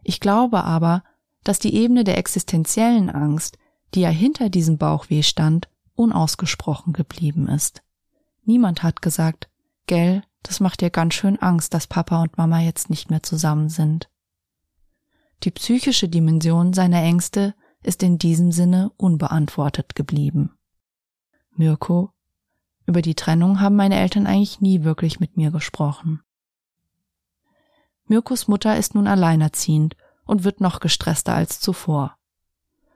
Ich 0.04 0.20
glaube 0.20 0.62
aber, 0.62 1.02
dass 1.42 1.58
die 1.58 1.74
Ebene 1.74 2.04
der 2.04 2.18
existenziellen 2.18 3.10
Angst, 3.10 3.58
die 3.94 4.00
ja 4.00 4.08
hinter 4.08 4.48
diesem 4.48 4.78
Bauchweh 4.78 5.22
stand, 5.22 5.68
unausgesprochen 5.94 6.92
geblieben 6.92 7.48
ist. 7.48 7.82
Niemand 8.44 8.82
hat 8.82 9.02
gesagt, 9.02 9.48
gell, 9.86 10.22
das 10.42 10.60
macht 10.60 10.80
dir 10.80 10.90
ganz 10.90 11.14
schön 11.14 11.40
Angst, 11.40 11.74
dass 11.74 11.88
Papa 11.88 12.22
und 12.22 12.38
Mama 12.38 12.60
jetzt 12.60 12.90
nicht 12.90 13.10
mehr 13.10 13.22
zusammen 13.22 13.68
sind. 13.68 14.08
Die 15.42 15.50
psychische 15.50 16.08
Dimension 16.08 16.72
seiner 16.72 17.02
Ängste 17.02 17.54
ist 17.86 18.02
in 18.02 18.18
diesem 18.18 18.52
Sinne 18.52 18.90
unbeantwortet 18.96 19.94
geblieben. 19.94 20.56
Mirko, 21.54 22.10
über 22.86 23.02
die 23.02 23.14
Trennung 23.14 23.60
haben 23.60 23.76
meine 23.76 23.98
Eltern 23.98 24.26
eigentlich 24.26 24.60
nie 24.60 24.84
wirklich 24.84 25.20
mit 25.20 25.36
mir 25.36 25.50
gesprochen. 25.50 26.22
Mirkos 28.06 28.46
Mutter 28.46 28.76
ist 28.76 28.94
nun 28.94 29.06
alleinerziehend 29.06 29.96
und 30.24 30.44
wird 30.44 30.60
noch 30.60 30.80
gestresster 30.80 31.34
als 31.34 31.60
zuvor. 31.60 32.16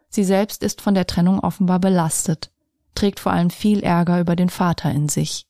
Sie 0.09 0.25
selbst 0.25 0.63
ist 0.63 0.81
von 0.81 0.95
der 0.95 1.07
Trennung 1.07 1.41
offenbar 1.41 1.81
belastet, 1.81 2.53
trägt 2.95 3.21
vor 3.21 3.33
allem 3.33 3.51
viel 3.51 3.81
Ärger 3.81 4.21
über 4.21 4.37
den 4.37 4.51
Vater 4.51 4.91
in 4.91 5.09
sich. 5.09 5.47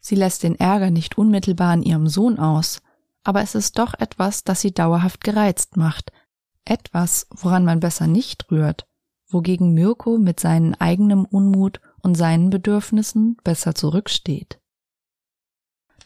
Sie 0.00 0.16
lässt 0.16 0.42
den 0.42 0.56
Ärger 0.56 0.90
nicht 0.90 1.16
unmittelbar 1.16 1.72
an 1.72 1.82
ihrem 1.82 2.08
Sohn 2.08 2.38
aus, 2.38 2.82
aber 3.22 3.40
es 3.40 3.54
ist 3.54 3.78
doch 3.78 3.94
etwas, 3.94 4.44
das 4.44 4.60
sie 4.60 4.72
dauerhaft 4.72 5.24
gereizt 5.24 5.76
macht, 5.76 6.12
etwas, 6.64 7.26
woran 7.30 7.64
man 7.64 7.80
besser 7.80 8.06
nicht 8.06 8.50
rührt, 8.50 8.86
wogegen 9.28 9.74
Mirko 9.74 10.18
mit 10.18 10.40
seinem 10.40 10.74
eigenen 10.78 11.24
Unmut 11.24 11.80
und 12.02 12.14
seinen 12.14 12.50
Bedürfnissen 12.50 13.36
besser 13.44 13.74
zurücksteht. 13.74 14.60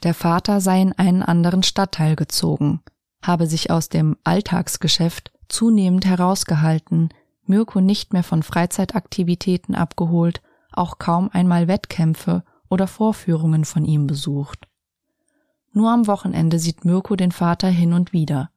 Der 0.03 0.15
Vater 0.15 0.61
sei 0.61 0.81
in 0.81 0.93
einen 0.93 1.23
anderen 1.23 1.63
Stadtteil 1.63 2.15
gezogen, 2.17 2.81
habe 3.23 3.47
sich 3.47 3.71
aus 3.71 3.89
dem 3.89 4.17
Alltagsgeschäft 4.25 5.33
Zunehmend 5.49 6.05
herausgehalten, 6.05 7.09
Mirko 7.45 7.81
nicht 7.81 8.13
mehr 8.13 8.23
von 8.23 8.43
Freizeitaktivitäten 8.43 9.75
abgeholt, 9.75 10.43
auch 10.73 10.99
kaum 10.99 11.31
einmal 11.33 11.67
Wettkämpfe 11.67 12.45
oder 12.69 12.87
Vorführungen 12.87 13.65
von 13.65 13.85
ihm 13.85 14.07
besucht. 14.07 14.69
Nur 15.73 15.91
am 15.91 16.07
Wochenende 16.07 16.59
sieht 16.59 16.85
Mirko 16.85 17.17
den 17.17 17.33
Vater 17.33 17.69
hin 17.69 17.93
und 17.95 18.13
wieder, 18.13 18.51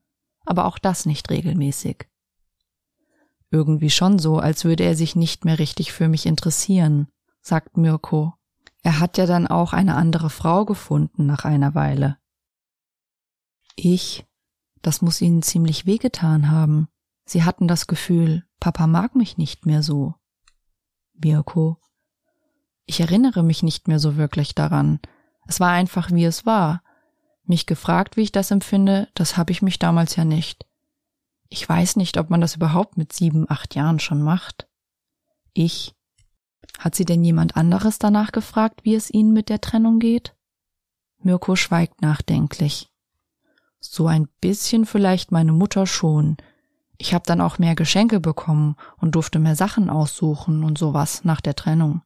aber 0.45 0.65
auch 0.65 0.77
das 0.77 1.05
nicht 1.05 1.29
regelmäßig. 1.29 2.07
Irgendwie 3.49 3.89
schon 3.89 4.17
so, 4.17 4.39
als 4.39 4.63
würde 4.63 4.83
er 4.83 4.95
sich 4.95 5.15
nicht 5.15 5.45
mehr 5.45 5.59
richtig 5.59 5.91
für 5.91 6.07
mich 6.07 6.25
interessieren, 6.25 7.07
sagt 7.41 7.77
Mirko. 7.77 8.33
Er 8.83 8.99
hat 8.99 9.17
ja 9.17 9.25
dann 9.25 9.47
auch 9.47 9.73
eine 9.73 9.95
andere 9.95 10.29
Frau 10.29 10.65
gefunden 10.65 11.25
nach 11.25 11.45
einer 11.45 11.75
Weile. 11.75 12.17
Ich, 13.75 14.25
das 14.81 15.01
muss 15.01 15.21
ihnen 15.21 15.41
ziemlich 15.41 15.85
wehgetan 15.85 16.49
haben. 16.49 16.87
Sie 17.25 17.43
hatten 17.43 17.67
das 17.67 17.87
Gefühl, 17.87 18.43
Papa 18.59 18.87
mag 18.87 19.15
mich 19.15 19.37
nicht 19.37 19.65
mehr 19.65 19.83
so. 19.83 20.15
Mirko, 21.13 21.77
ich 22.85 22.99
erinnere 22.99 23.43
mich 23.43 23.63
nicht 23.63 23.87
mehr 23.87 23.99
so 23.99 24.17
wirklich 24.17 24.55
daran. 24.55 24.99
Es 25.47 25.59
war 25.59 25.71
einfach, 25.71 26.11
wie 26.11 26.25
es 26.25 26.45
war. 26.45 26.83
Mich 27.43 27.65
gefragt, 27.65 28.17
wie 28.17 28.21
ich 28.21 28.31
das 28.31 28.51
empfinde, 28.51 29.09
das 29.13 29.37
habe 29.37 29.51
ich 29.51 29.61
mich 29.61 29.79
damals 29.79 30.15
ja 30.15 30.25
nicht. 30.25 30.65
Ich 31.49 31.67
weiß 31.67 31.97
nicht, 31.97 32.17
ob 32.17 32.29
man 32.29 32.39
das 32.39 32.55
überhaupt 32.55 32.97
mit 32.97 33.11
sieben, 33.11 33.45
acht 33.49 33.75
Jahren 33.75 33.99
schon 33.99 34.21
macht. 34.21 34.67
Ich. 35.53 35.93
Hat 36.79 36.95
sie 36.95 37.05
denn 37.05 37.23
jemand 37.23 37.57
anderes 37.57 37.99
danach 37.99 38.31
gefragt, 38.31 38.81
wie 38.83 38.95
es 38.95 39.11
ihnen 39.11 39.33
mit 39.33 39.49
der 39.49 39.59
Trennung 39.59 39.99
geht? 39.99 40.33
Mirko 41.19 41.55
schweigt 41.55 42.01
nachdenklich. 42.01 42.89
So 43.79 44.07
ein 44.07 44.27
bisschen 44.39 44.85
vielleicht 44.85 45.31
meine 45.31 45.51
Mutter 45.51 45.87
schon. 45.87 46.37
Ich 46.97 47.13
habe 47.13 47.25
dann 47.25 47.41
auch 47.41 47.57
mehr 47.57 47.75
Geschenke 47.75 48.19
bekommen 48.19 48.75
und 48.97 49.15
durfte 49.15 49.39
mehr 49.39 49.55
Sachen 49.55 49.89
aussuchen 49.89 50.63
und 50.63 50.77
sowas 50.77 51.23
nach 51.25 51.41
der 51.41 51.55
Trennung. 51.55 52.01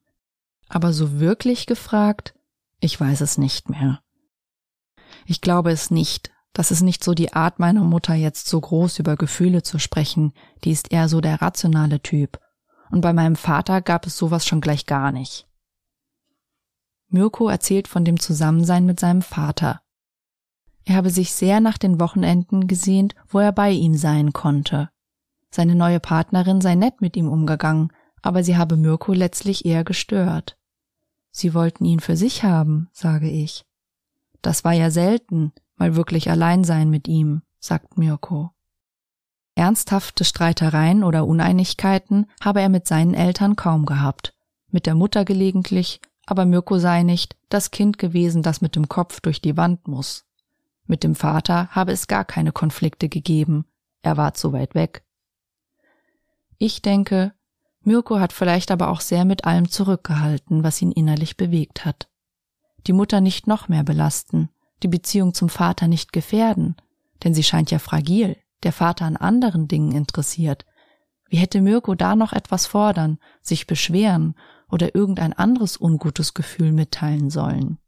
Aber 0.70 0.94
so 0.94 1.20
wirklich 1.20 1.66
gefragt? 1.66 2.34
Ich 2.80 3.00
weiß 3.00 3.22
es 3.22 3.38
nicht 3.38 3.70
mehr. 3.70 4.02
Ich 5.26 5.42
glaube 5.42 5.72
es 5.72 5.92
nicht. 5.92 6.32
Das 6.54 6.72
ist 6.72 6.82
nicht 6.82 7.04
so 7.04 7.14
die 7.14 7.34
Art 7.34 7.60
meiner 7.60 7.84
Mutter, 7.84 8.14
jetzt 8.14 8.48
so 8.48 8.62
groß 8.62 9.00
über 9.00 9.18
Gefühle 9.18 9.62
zu 9.62 9.78
sprechen, 9.78 10.32
die 10.64 10.72
ist 10.72 10.92
eher 10.92 11.10
so 11.10 11.20
der 11.20 11.42
rationale 11.42 12.02
Typ. 12.02 12.40
Und 12.92 13.02
bei 13.02 13.12
meinem 13.12 13.36
Vater 13.36 13.82
gab 13.82 14.06
es 14.06 14.18
sowas 14.18 14.46
schon 14.46 14.62
gleich 14.62 14.86
gar 14.86 15.12
nicht. 15.12 15.48
Mirko 17.10 17.50
erzählt 17.50 17.88
von 17.88 18.06
dem 18.06 18.20
Zusammensein 18.20 18.86
mit 18.86 19.00
seinem 19.00 19.22
Vater. 19.22 19.82
Er 20.86 20.96
habe 20.96 21.10
sich 21.10 21.34
sehr 21.34 21.60
nach 21.60 21.78
den 21.78 22.00
Wochenenden 22.00 22.68
gesehnt, 22.68 23.16
wo 23.28 23.40
er 23.40 23.52
bei 23.52 23.72
ihm 23.72 23.96
sein 23.96 24.32
konnte. 24.34 24.90
Seine 25.50 25.76
neue 25.76 26.00
Partnerin 26.00 26.62
sei 26.62 26.76
nett 26.76 27.02
mit 27.02 27.18
ihm 27.18 27.28
umgegangen, 27.28 27.92
aber 28.22 28.44
sie 28.44 28.56
habe 28.56 28.78
Mirko 28.78 29.14
letztlich 29.14 29.66
eher 29.66 29.84
gestört. 29.84 30.58
Sie 31.32 31.54
wollten 31.54 31.86
ihn 31.86 32.00
für 32.00 32.16
sich 32.16 32.44
haben, 32.44 32.90
sage 32.94 33.30
ich. 33.30 33.66
Das 34.46 34.64
war 34.64 34.74
ja 34.74 34.92
selten, 34.92 35.54
mal 35.76 35.96
wirklich 35.96 36.30
allein 36.30 36.64
sein 36.64 36.92
mit 36.92 37.08
ihm, 37.08 37.42
sagt 37.60 37.98
Mirko. 37.98 38.52
Ernsthafte 39.56 40.24
Streitereien 40.24 41.04
oder 41.04 41.26
Uneinigkeiten 41.26 42.28
habe 42.40 42.62
er 42.62 42.70
mit 42.70 42.88
seinen 42.88 43.16
Eltern 43.16 43.56
kaum 43.56 43.88
gehabt, 43.88 44.36
mit 44.70 44.86
der 44.86 44.94
Mutter 44.94 45.26
gelegentlich, 45.26 46.00
aber 46.28 46.46
Mirko 46.46 46.78
sei 46.78 47.02
nicht 47.02 47.36
das 47.50 47.72
Kind 47.72 47.98
gewesen, 47.98 48.44
das 48.44 48.62
mit 48.62 48.76
dem 48.76 48.88
Kopf 48.88 49.20
durch 49.20 49.42
die 49.42 49.58
Wand 49.58 49.88
muss. 49.88 50.28
Mit 50.86 51.04
dem 51.04 51.16
Vater 51.16 51.70
habe 51.70 51.92
es 51.92 52.06
gar 52.06 52.24
keine 52.24 52.52
Konflikte 52.52 53.10
gegeben, 53.10 53.66
er 54.04 54.16
war 54.16 54.36
zu 54.36 54.54
weit 54.54 54.76
weg. 54.76 55.04
Ich 56.60 56.84
denke, 56.84 57.34
Mirko 57.82 58.20
hat 58.20 58.32
vielleicht 58.32 58.70
aber 58.70 58.90
auch 58.90 59.02
sehr 59.02 59.26
mit 59.26 59.46
allem 59.46 59.72
zurückgehalten, 59.72 60.64
was 60.64 60.84
ihn 60.84 60.92
innerlich 60.92 61.36
bewegt 61.36 61.84
hat. 61.84 62.12
Die 62.88 62.94
Mutter 62.94 63.22
nicht 63.22 63.48
noch 63.48 63.68
mehr 63.68 63.84
belasten, 63.84 64.50
die 64.84 64.88
Beziehung 64.88 65.34
zum 65.34 65.50
Vater 65.50 65.88
nicht 65.88 66.14
gefährden, 66.14 66.76
denn 67.24 67.34
sie 67.34 67.44
scheint 67.44 67.72
ja 67.72 67.80
fragil, 67.80 68.38
der 68.64 68.74
Vater 68.74 69.06
an 69.06 69.18
anderen 69.18 69.68
Dingen 69.68 69.92
interessiert. 69.92 70.66
Wie 71.28 71.38
hätte 71.38 71.62
Mirko 71.62 71.96
da 71.96 72.16
noch 72.16 72.34
etwas 72.34 72.68
fordern, 72.68 73.18
sich 73.42 73.68
beschweren 73.68 74.36
oder 74.70 74.96
irgendein 74.96 75.34
anderes 75.34 75.80
ungutes 75.80 76.34
Gefühl 76.34 76.72
mitteilen 76.72 77.30
sollen? 77.30 77.80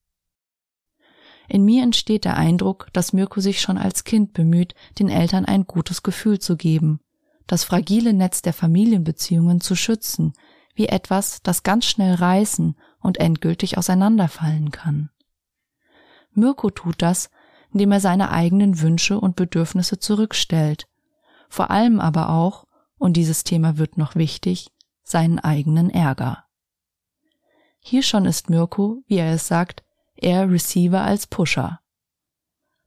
In 1.47 1.63
mir 1.63 1.83
entsteht 1.83 2.25
der 2.25 2.35
Eindruck, 2.35 2.89
dass 2.93 3.13
Mirko 3.13 3.39
sich 3.39 3.61
schon 3.61 3.77
als 3.77 4.03
Kind 4.03 4.33
bemüht, 4.33 4.75
den 4.99 5.07
Eltern 5.07 5.45
ein 5.45 5.65
gutes 5.65 6.03
Gefühl 6.03 6.39
zu 6.39 6.57
geben, 6.57 6.99
das 7.45 7.63
fragile 7.63 8.13
Netz 8.13 8.41
der 8.41 8.53
Familienbeziehungen 8.53 9.61
zu 9.61 9.75
schützen, 9.75 10.33
wie 10.75 10.87
etwas, 10.87 11.41
das 11.41 11.63
ganz 11.63 11.85
schnell 11.85 12.15
reißen 12.15 12.75
und 13.07 13.19
endgültig 13.19 13.77
auseinanderfallen 13.77 14.69
kann. 14.71 15.09
Mirko 16.33 16.69
tut 16.69 17.01
das, 17.01 17.29
indem 17.71 17.93
er 17.93 18.01
seine 18.01 18.31
eigenen 18.31 18.81
Wünsche 18.81 19.17
und 19.17 19.37
Bedürfnisse 19.37 19.97
zurückstellt, 19.97 20.87
vor 21.47 21.71
allem 21.71 22.01
aber 22.01 22.29
auch, 22.29 22.67
und 22.97 23.13
dieses 23.13 23.45
Thema 23.45 23.77
wird 23.77 23.97
noch 23.97 24.15
wichtig, 24.15 24.71
seinen 25.03 25.39
eigenen 25.39 25.89
Ärger. 25.89 26.43
Hier 27.79 28.03
schon 28.03 28.25
ist 28.25 28.49
Mirko, 28.49 29.03
wie 29.07 29.17
er 29.17 29.33
es 29.33 29.47
sagt, 29.47 29.85
eher 30.15 30.51
Receiver 30.51 31.01
als 31.01 31.27
Pusher. 31.27 31.79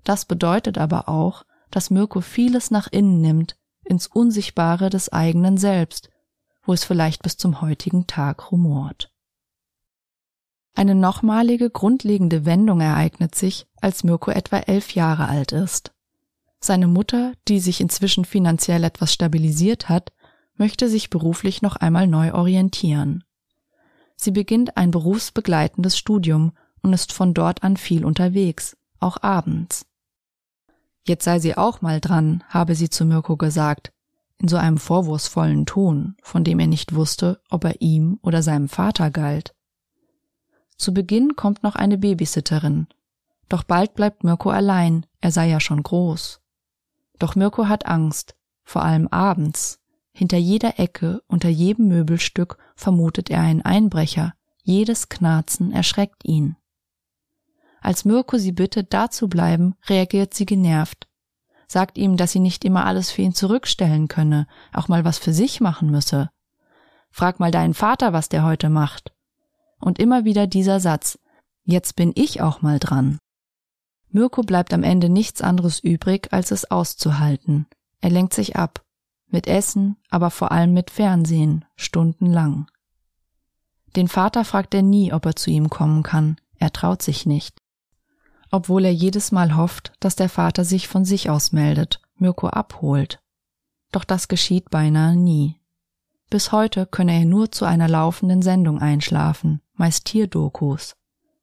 Das 0.04 0.26
bedeutet 0.26 0.76
aber 0.76 1.08
auch, 1.08 1.44
dass 1.70 1.88
Mirko 1.88 2.20
vieles 2.20 2.70
nach 2.70 2.88
innen 2.88 3.22
nimmt, 3.22 3.56
ins 3.84 4.06
Unsichtbare 4.06 4.90
des 4.90 5.10
eigenen 5.10 5.56
Selbst, 5.56 6.10
wo 6.62 6.74
es 6.74 6.84
vielleicht 6.84 7.22
bis 7.22 7.38
zum 7.38 7.62
heutigen 7.62 8.06
Tag 8.06 8.52
rumort. 8.52 9.09
Eine 10.74 10.94
nochmalige 10.94 11.70
grundlegende 11.70 12.44
Wendung 12.44 12.80
ereignet 12.80 13.34
sich, 13.34 13.66
als 13.80 14.04
Mirko 14.04 14.30
etwa 14.30 14.58
elf 14.58 14.94
Jahre 14.94 15.28
alt 15.28 15.52
ist. 15.52 15.92
Seine 16.60 16.86
Mutter, 16.86 17.32
die 17.48 17.60
sich 17.60 17.80
inzwischen 17.80 18.24
finanziell 18.24 18.84
etwas 18.84 19.12
stabilisiert 19.12 19.88
hat, 19.88 20.12
möchte 20.56 20.88
sich 20.88 21.10
beruflich 21.10 21.62
noch 21.62 21.76
einmal 21.76 22.06
neu 22.06 22.34
orientieren. 22.34 23.24
Sie 24.16 24.30
beginnt 24.30 24.76
ein 24.76 24.90
berufsbegleitendes 24.90 25.96
Studium 25.96 26.52
und 26.82 26.92
ist 26.92 27.12
von 27.12 27.32
dort 27.32 27.62
an 27.62 27.78
viel 27.78 28.04
unterwegs, 28.04 28.76
auch 28.98 29.22
abends. 29.22 29.86
Jetzt 31.06 31.24
sei 31.24 31.38
sie 31.38 31.56
auch 31.56 31.80
mal 31.80 32.00
dran, 32.00 32.44
habe 32.48 32.74
sie 32.74 32.90
zu 32.90 33.06
Mirko 33.06 33.38
gesagt, 33.38 33.92
in 34.36 34.48
so 34.48 34.56
einem 34.56 34.78
vorwurfsvollen 34.78 35.64
Ton, 35.66 36.16
von 36.22 36.44
dem 36.44 36.60
er 36.60 36.66
nicht 36.66 36.94
wusste, 36.94 37.40
ob 37.48 37.64
er 37.64 37.80
ihm 37.80 38.18
oder 38.22 38.42
seinem 38.42 38.68
Vater 38.68 39.10
galt. 39.10 39.54
Zu 40.80 40.94
Beginn 40.94 41.36
kommt 41.36 41.62
noch 41.62 41.76
eine 41.76 41.98
Babysitterin, 41.98 42.86
doch 43.50 43.64
bald 43.64 43.92
bleibt 43.92 44.24
Mirko 44.24 44.48
allein, 44.48 45.04
er 45.20 45.30
sei 45.30 45.50
ja 45.50 45.60
schon 45.60 45.82
groß. 45.82 46.40
Doch 47.18 47.34
Mirko 47.34 47.68
hat 47.68 47.84
Angst, 47.84 48.34
vor 48.64 48.82
allem 48.82 49.06
abends. 49.08 49.78
Hinter 50.12 50.38
jeder 50.38 50.78
Ecke, 50.78 51.20
unter 51.26 51.50
jedem 51.50 51.88
Möbelstück 51.88 52.56
vermutet 52.76 53.28
er 53.28 53.42
einen 53.42 53.60
Einbrecher, 53.60 54.32
jedes 54.62 55.10
Knarzen 55.10 55.70
erschreckt 55.70 56.24
ihn. 56.24 56.56
Als 57.82 58.06
Mirko 58.06 58.38
sie 58.38 58.52
bittet, 58.52 58.94
da 58.94 59.10
zu 59.10 59.28
bleiben, 59.28 59.74
reagiert 59.86 60.32
sie 60.32 60.46
genervt, 60.46 61.08
sagt 61.68 61.98
ihm, 61.98 62.16
dass 62.16 62.32
sie 62.32 62.40
nicht 62.40 62.64
immer 62.64 62.86
alles 62.86 63.10
für 63.10 63.20
ihn 63.20 63.34
zurückstellen 63.34 64.08
könne, 64.08 64.46
auch 64.72 64.88
mal 64.88 65.04
was 65.04 65.18
für 65.18 65.34
sich 65.34 65.60
machen 65.60 65.90
müsse. 65.90 66.30
Frag 67.10 67.38
mal 67.38 67.50
deinen 67.50 67.74
Vater, 67.74 68.14
was 68.14 68.30
der 68.30 68.44
heute 68.44 68.70
macht. 68.70 69.12
Und 69.80 69.98
immer 69.98 70.24
wieder 70.24 70.46
dieser 70.46 70.78
Satz, 70.78 71.18
jetzt 71.64 71.96
bin 71.96 72.12
ich 72.14 72.40
auch 72.40 72.62
mal 72.62 72.78
dran. 72.78 73.18
Mirko 74.10 74.42
bleibt 74.42 74.74
am 74.74 74.82
Ende 74.82 75.08
nichts 75.08 75.40
anderes 75.40 75.78
übrig, 75.80 76.32
als 76.32 76.50
es 76.50 76.70
auszuhalten. 76.70 77.66
Er 78.00 78.10
lenkt 78.10 78.34
sich 78.34 78.56
ab. 78.56 78.84
Mit 79.28 79.46
Essen, 79.46 79.96
aber 80.10 80.30
vor 80.30 80.50
allem 80.50 80.72
mit 80.72 80.90
Fernsehen, 80.90 81.64
stundenlang. 81.76 82.68
Den 83.96 84.08
Vater 84.08 84.44
fragt 84.44 84.74
er 84.74 84.82
nie, 84.82 85.12
ob 85.12 85.26
er 85.26 85.36
zu 85.36 85.50
ihm 85.50 85.70
kommen 85.70 86.02
kann. 86.02 86.36
Er 86.58 86.72
traut 86.72 87.02
sich 87.02 87.26
nicht. 87.26 87.56
Obwohl 88.50 88.84
er 88.84 88.92
jedes 88.92 89.30
Mal 89.30 89.56
hofft, 89.56 89.92
dass 90.00 90.16
der 90.16 90.28
Vater 90.28 90.64
sich 90.64 90.88
von 90.88 91.04
sich 91.04 91.30
aus 91.30 91.52
meldet, 91.52 92.00
Mirko 92.16 92.48
abholt. 92.48 93.20
Doch 93.92 94.04
das 94.04 94.28
geschieht 94.28 94.70
beinahe 94.70 95.16
nie. 95.16 95.60
Bis 96.28 96.52
heute 96.52 96.86
könne 96.86 97.12
er 97.12 97.24
nur 97.24 97.50
zu 97.50 97.64
einer 97.64 97.88
laufenden 97.88 98.42
Sendung 98.42 98.80
einschlafen, 98.80 99.60
meist 99.80 100.04
Tierdokus. 100.04 100.94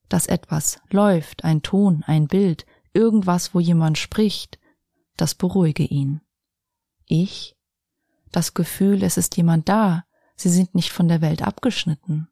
Dass 0.08 0.28
etwas 0.28 0.80
läuft, 0.90 1.44
ein 1.44 1.64
Ton, 1.64 2.04
ein 2.08 2.28
Bild, 2.28 2.66
irgendwas, 2.94 3.54
wo 3.54 3.60
jemand 3.60 3.98
spricht, 3.98 4.58
das 5.18 5.36
beruhige 5.36 5.84
ihn. 5.84 6.22
Ich? 7.06 7.58
Das 8.32 8.54
Gefühl, 8.54 9.04
es 9.04 9.18
ist 9.18 9.36
jemand 9.36 9.68
da, 9.68 10.06
sie 10.36 10.50
sind 10.50 10.76
nicht 10.76 10.92
von 10.94 11.10
der 11.10 11.20
Welt 11.20 11.42
abgeschnitten. 11.42 12.30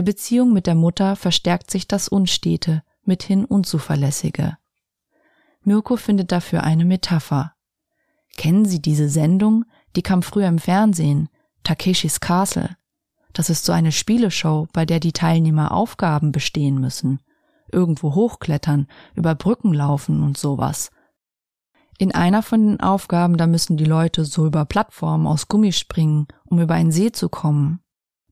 Der 0.00 0.04
Beziehung 0.06 0.54
mit 0.54 0.66
der 0.66 0.76
Mutter 0.76 1.14
verstärkt 1.14 1.70
sich 1.70 1.86
das 1.86 2.08
Unstete, 2.08 2.82
mithin 3.04 3.44
Unzuverlässige. 3.44 4.56
Mirko 5.62 5.96
findet 5.96 6.32
dafür 6.32 6.62
eine 6.62 6.86
Metapher. 6.86 7.52
Kennen 8.38 8.64
Sie 8.64 8.80
diese 8.80 9.10
Sendung? 9.10 9.66
Die 9.96 10.00
kam 10.00 10.22
früher 10.22 10.48
im 10.48 10.58
Fernsehen. 10.58 11.28
Takeshis 11.64 12.18
Castle. 12.18 12.78
Das 13.34 13.50
ist 13.50 13.66
so 13.66 13.72
eine 13.72 13.92
Spieleshow, 13.92 14.68
bei 14.72 14.86
der 14.86 15.00
die 15.00 15.12
Teilnehmer 15.12 15.70
Aufgaben 15.72 16.32
bestehen 16.32 16.80
müssen. 16.80 17.20
Irgendwo 17.70 18.14
hochklettern, 18.14 18.86
über 19.14 19.34
Brücken 19.34 19.74
laufen 19.74 20.22
und 20.22 20.38
sowas. 20.38 20.90
In 21.98 22.14
einer 22.14 22.42
von 22.42 22.66
den 22.66 22.80
Aufgaben, 22.80 23.36
da 23.36 23.46
müssen 23.46 23.76
die 23.76 23.84
Leute 23.84 24.24
so 24.24 24.46
über 24.46 24.64
Plattformen 24.64 25.26
aus 25.26 25.48
Gummi 25.48 25.72
springen, 25.72 26.26
um 26.46 26.58
über 26.58 26.72
einen 26.72 26.90
See 26.90 27.12
zu 27.12 27.28
kommen. 27.28 27.80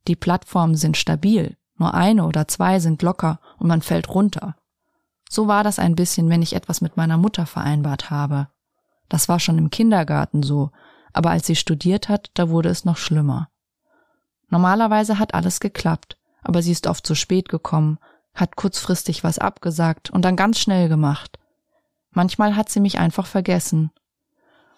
Die 0.07 0.16
Plattformen 0.16 0.74
sind 0.74 0.96
stabil, 0.96 1.58
nur 1.79 1.95
eine 1.95 2.25
oder 2.25 2.49
zwei 2.49 2.81
sind 2.81 3.03
locker 3.03 3.41
und 3.59 3.69
man 3.69 3.83
fällt 3.83 4.09
runter. 4.09 4.57
So 5.31 5.47
war 5.47 5.64
das 5.64 5.79
ein 5.79 5.95
bisschen, 5.95 6.29
wenn 6.31 6.43
ich 6.43 6.55
etwas 6.55 6.81
mit 6.81 6.97
meiner 6.97 7.17
Mutter 7.19 7.47
vereinbart 7.47 8.11
habe. 8.11 8.49
Das 9.09 9.29
war 9.29 9.41
schon 9.41 9.59
im 9.59 9.71
Kindergarten 9.71 10.43
so, 10.43 10.71
aber 11.12 11.31
als 11.31 11.47
sie 11.47 11.57
studiert 11.57 12.09
hat, 12.09 12.31
da 12.35 12.49
wurde 12.49 12.69
es 12.69 12.85
noch 12.85 12.97
schlimmer. 12.97 13.49
Normalerweise 14.49 15.19
hat 15.19 15.35
alles 15.35 15.61
geklappt, 15.61 16.19
aber 16.43 16.62
sie 16.62 16.73
ist 16.73 16.87
oft 16.87 17.07
zu 17.07 17.14
spät 17.14 17.49
gekommen, 17.49 17.99
hat 18.35 18.57
kurzfristig 18.57 19.25
was 19.25 19.38
abgesagt 19.38 20.11
und 20.11 20.25
dann 20.25 20.37
ganz 20.37 20.59
schnell 20.59 20.88
gemacht. 20.88 21.38
Manchmal 22.11 22.57
hat 22.57 22.69
sie 22.69 22.81
mich 22.81 22.99
einfach 22.99 23.27
vergessen. 23.27 23.91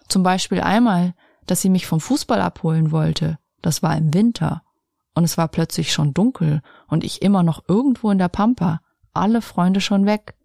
Zum 0.07 0.23
Beispiel 0.23 0.61
einmal, 0.61 1.13
dass 1.45 1.61
sie 1.61 1.69
mich 1.69 1.87
vom 1.87 2.01
Fußball 2.01 2.41
abholen 2.41 2.91
wollte. 2.91 3.39
Das 3.61 3.81
war 3.81 3.95
im 3.95 4.13
Winter. 4.13 4.63
Und 5.13 5.23
es 5.23 5.37
war 5.37 5.47
plötzlich 5.47 5.91
schon 5.91 6.13
dunkel 6.13 6.61
und 6.87 7.03
ich 7.03 7.21
immer 7.21 7.43
noch 7.43 7.63
irgendwo 7.67 8.11
in 8.11 8.17
der 8.17 8.29
Pampa. 8.29 8.81
Alle 9.13 9.41
Freunde 9.41 9.81
schon 9.81 10.05
weg. 10.05 10.35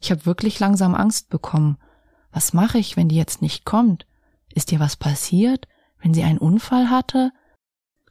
Ich 0.00 0.10
habe 0.10 0.26
wirklich 0.26 0.60
langsam 0.60 0.94
Angst 0.94 1.30
bekommen. 1.30 1.78
Was 2.30 2.52
mache 2.52 2.78
ich, 2.78 2.96
wenn 2.96 3.08
die 3.08 3.16
jetzt 3.16 3.40
nicht 3.40 3.64
kommt? 3.64 4.06
Ist 4.52 4.70
ihr 4.72 4.80
was 4.80 4.96
passiert? 4.96 5.66
Wenn 6.02 6.12
sie 6.12 6.22
einen 6.22 6.38
Unfall 6.38 6.90
hatte? 6.90 7.32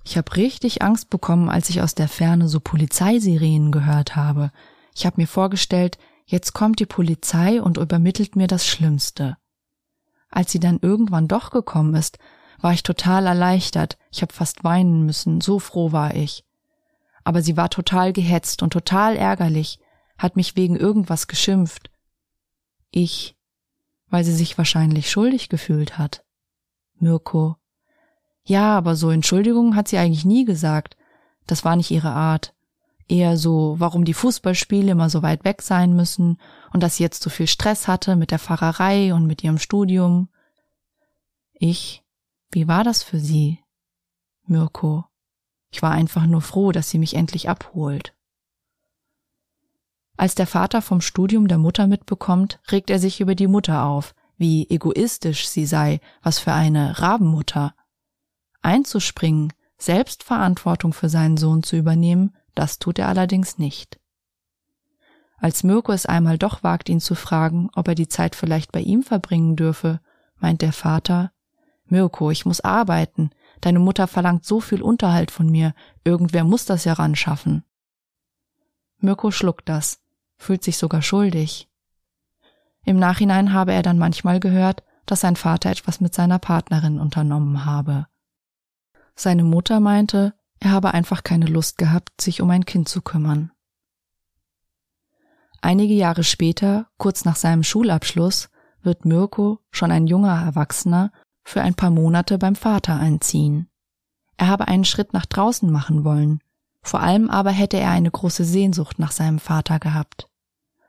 Ich 0.04 0.18
habe 0.18 0.36
richtig 0.36 0.82
Angst 0.82 1.10
bekommen, 1.10 1.50
als 1.50 1.70
ich 1.70 1.82
aus 1.82 1.96
der 1.96 2.08
Ferne 2.08 2.48
so 2.48 2.60
Polizeisirenen 2.60 3.72
gehört 3.72 4.16
habe. 4.16 4.52
Ich 4.96 5.06
habe 5.06 5.20
mir 5.20 5.28
vorgestellt, 5.28 5.98
jetzt 6.26 6.54
kommt 6.54 6.80
die 6.80 6.86
Polizei 6.86 7.62
und 7.62 7.78
übermittelt 7.78 8.36
mir 8.36 8.48
das 8.48 8.68
Schlimmste. 8.68 9.38
Als 10.30 10.52
sie 10.52 10.60
dann 10.60 10.80
irgendwann 10.82 11.28
doch 11.28 11.50
gekommen 11.50 11.96
ist, 11.96 12.20
war 12.60 12.74
ich 12.74 12.84
total 12.84 13.26
erleichtert, 13.26 13.98
ich 14.12 14.22
habe 14.22 14.34
fast 14.34 14.64
weinen 14.64 15.06
müssen, 15.06 15.42
so 15.42 15.60
froh 15.60 15.92
war 15.92 16.16
ich. 16.16 16.44
Aber 17.24 17.42
sie 17.42 17.58
war 17.58 17.70
total 17.70 18.14
gehetzt 18.14 18.62
und 18.62 18.72
total 18.72 19.16
ärgerlich, 19.18 19.80
hat 20.18 20.36
mich 20.36 20.56
wegen 20.56 20.76
irgendwas 20.76 21.28
geschimpft. 21.28 21.90
Ich, 22.92 23.36
weil 24.10 24.24
sie 24.24 24.34
sich 24.34 24.58
wahrscheinlich 24.58 25.10
schuldig 25.10 25.50
gefühlt 25.50 25.98
hat. 25.98 26.24
Mirko. 27.00 27.58
Ja, 28.46 28.78
aber 28.78 28.96
so 28.96 29.10
Entschuldigung 29.10 29.76
hat 29.76 29.88
sie 29.88 29.98
eigentlich 29.98 30.24
nie 30.24 30.46
gesagt. 30.46 30.96
Das 31.48 31.66
war 31.66 31.76
nicht 31.76 31.92
ihre 31.92 32.12
Art. 32.12 32.54
Eher 33.08 33.38
so, 33.38 33.76
warum 33.78 34.06
die 34.06 34.14
Fußballspiele 34.14 34.92
immer 34.92 35.10
so 35.10 35.22
weit 35.22 35.44
weg 35.44 35.62
sein 35.62 35.96
müssen 35.96 36.40
und 36.72 36.82
dass 36.82 36.98
sie 36.98 37.04
jetzt 37.04 37.22
so 37.22 37.30
viel 37.30 37.48
Stress 37.48 37.88
hatte 37.88 38.16
mit 38.16 38.32
der 38.32 38.40
Fahrerei 38.40 39.14
und 39.14 39.28
mit 39.28 39.44
ihrem 39.44 39.60
Studium. 39.60 40.30
Ich, 41.54 42.05
wie 42.56 42.70
war 42.70 42.86
das 42.86 43.04
für 43.04 43.20
sie? 43.20 43.60
Mirko. 44.48 45.04
Ich 45.72 45.82
war 45.82 45.92
einfach 45.92 46.26
nur 46.26 46.42
froh, 46.42 46.72
dass 46.72 46.90
sie 46.90 46.98
mich 46.98 47.14
endlich 47.14 47.50
abholt. 47.50 48.16
Als 50.16 50.36
der 50.36 50.48
Vater 50.48 50.82
vom 50.82 51.02
Studium 51.02 51.50
der 51.50 51.58
Mutter 51.58 51.86
mitbekommt, 51.88 52.62
regt 52.72 52.90
er 52.90 52.98
sich 52.98 53.20
über 53.20 53.36
die 53.36 53.48
Mutter 53.48 53.84
auf, 53.84 54.16
wie 54.38 54.70
egoistisch 54.70 55.50
sie 55.50 55.66
sei, 55.66 56.00
was 56.24 56.40
für 56.40 56.54
eine 56.54 56.98
Rabenmutter. 57.00 57.76
Einzuspringen, 58.62 59.52
selbst 59.78 60.24
Verantwortung 60.24 60.94
für 60.94 61.10
seinen 61.10 61.36
Sohn 61.36 61.62
zu 61.62 61.76
übernehmen, 61.76 62.38
das 62.54 62.80
tut 62.80 63.00
er 63.00 63.10
allerdings 63.10 63.58
nicht. 63.58 64.00
Als 65.38 65.64
Mirko 65.64 65.92
es 65.92 66.06
einmal 66.06 66.38
doch 66.38 66.64
wagt, 66.64 66.88
ihn 66.88 67.02
zu 67.02 67.16
fragen, 67.16 67.70
ob 67.76 67.90
er 67.90 67.96
die 67.96 68.08
Zeit 68.08 68.34
vielleicht 68.34 68.72
bei 68.72 68.80
ihm 68.80 69.04
verbringen 69.04 69.58
dürfe, 69.58 70.00
meint 70.38 70.62
der 70.62 70.72
Vater, 70.72 71.34
Mirko, 71.88 72.32
ich 72.32 72.46
muss 72.46 72.62
arbeiten, 72.62 73.30
deine 73.62 73.80
Mutter 73.80 74.08
verlangt 74.08 74.46
so 74.46 74.60
viel 74.60 74.82
Unterhalt 74.82 75.32
von 75.32 75.50
mir, 75.50 75.74
irgendwer 76.04 76.44
muss 76.44 76.66
das 76.66 76.86
ja 76.86 76.94
ran 76.94 77.16
schaffen. 77.16 77.64
Mirko 78.98 79.32
schluckt 79.32 79.70
das, 79.70 80.00
fühlt 80.38 80.64
sich 80.64 80.78
sogar 80.78 81.02
schuldig. 81.02 81.70
Im 82.84 82.98
Nachhinein 82.98 83.54
habe 83.54 83.74
er 83.74 83.82
dann 83.82 83.98
manchmal 83.98 84.40
gehört, 84.40 84.84
dass 85.06 85.22
sein 85.22 85.36
Vater 85.36 85.70
etwas 85.70 86.02
mit 86.02 86.14
seiner 86.14 86.40
Partnerin 86.40 87.00
unternommen 87.00 87.66
habe. 87.66 88.08
Seine 89.16 89.44
Mutter 89.44 89.80
meinte, 89.80 90.34
er 90.60 90.72
habe 90.72 90.94
einfach 90.94 91.24
keine 91.24 91.46
Lust 91.46 91.78
gehabt, 91.78 92.22
sich 92.22 92.42
um 92.42 92.50
ein 92.50 92.66
Kind 92.66 92.90
zu 92.90 93.02
kümmern. 93.02 93.52
Einige 95.62 95.94
Jahre 95.94 96.24
später, 96.24 96.88
kurz 96.98 97.26
nach 97.26 97.36
seinem 97.36 97.64
Schulabschluss, 97.64 98.50
wird 98.82 99.06
Mirko, 99.06 99.60
schon 99.72 99.92
ein 99.92 100.06
junger 100.06 100.44
Erwachsener, 100.44 101.12
für 101.46 101.62
ein 101.62 101.76
paar 101.76 101.92
Monate 101.92 102.38
beim 102.38 102.56
Vater 102.56 103.00
einziehen. 103.00 103.70
Er 104.36 104.48
habe 104.48 104.68
einen 104.68 104.84
Schritt 104.84 105.14
nach 105.14 105.26
draußen 105.26 105.72
machen 105.72 106.04
wollen, 106.04 106.42
vor 106.82 107.00
allem 107.00 107.30
aber 107.30 107.52
hätte 107.52 107.78
er 107.78 107.92
eine 107.92 108.12
große 108.12 108.44
Sehnsucht 108.44 109.00
nach 109.00 109.12
seinem 109.12 109.40
Vater 109.40 109.80
gehabt. 109.80 110.28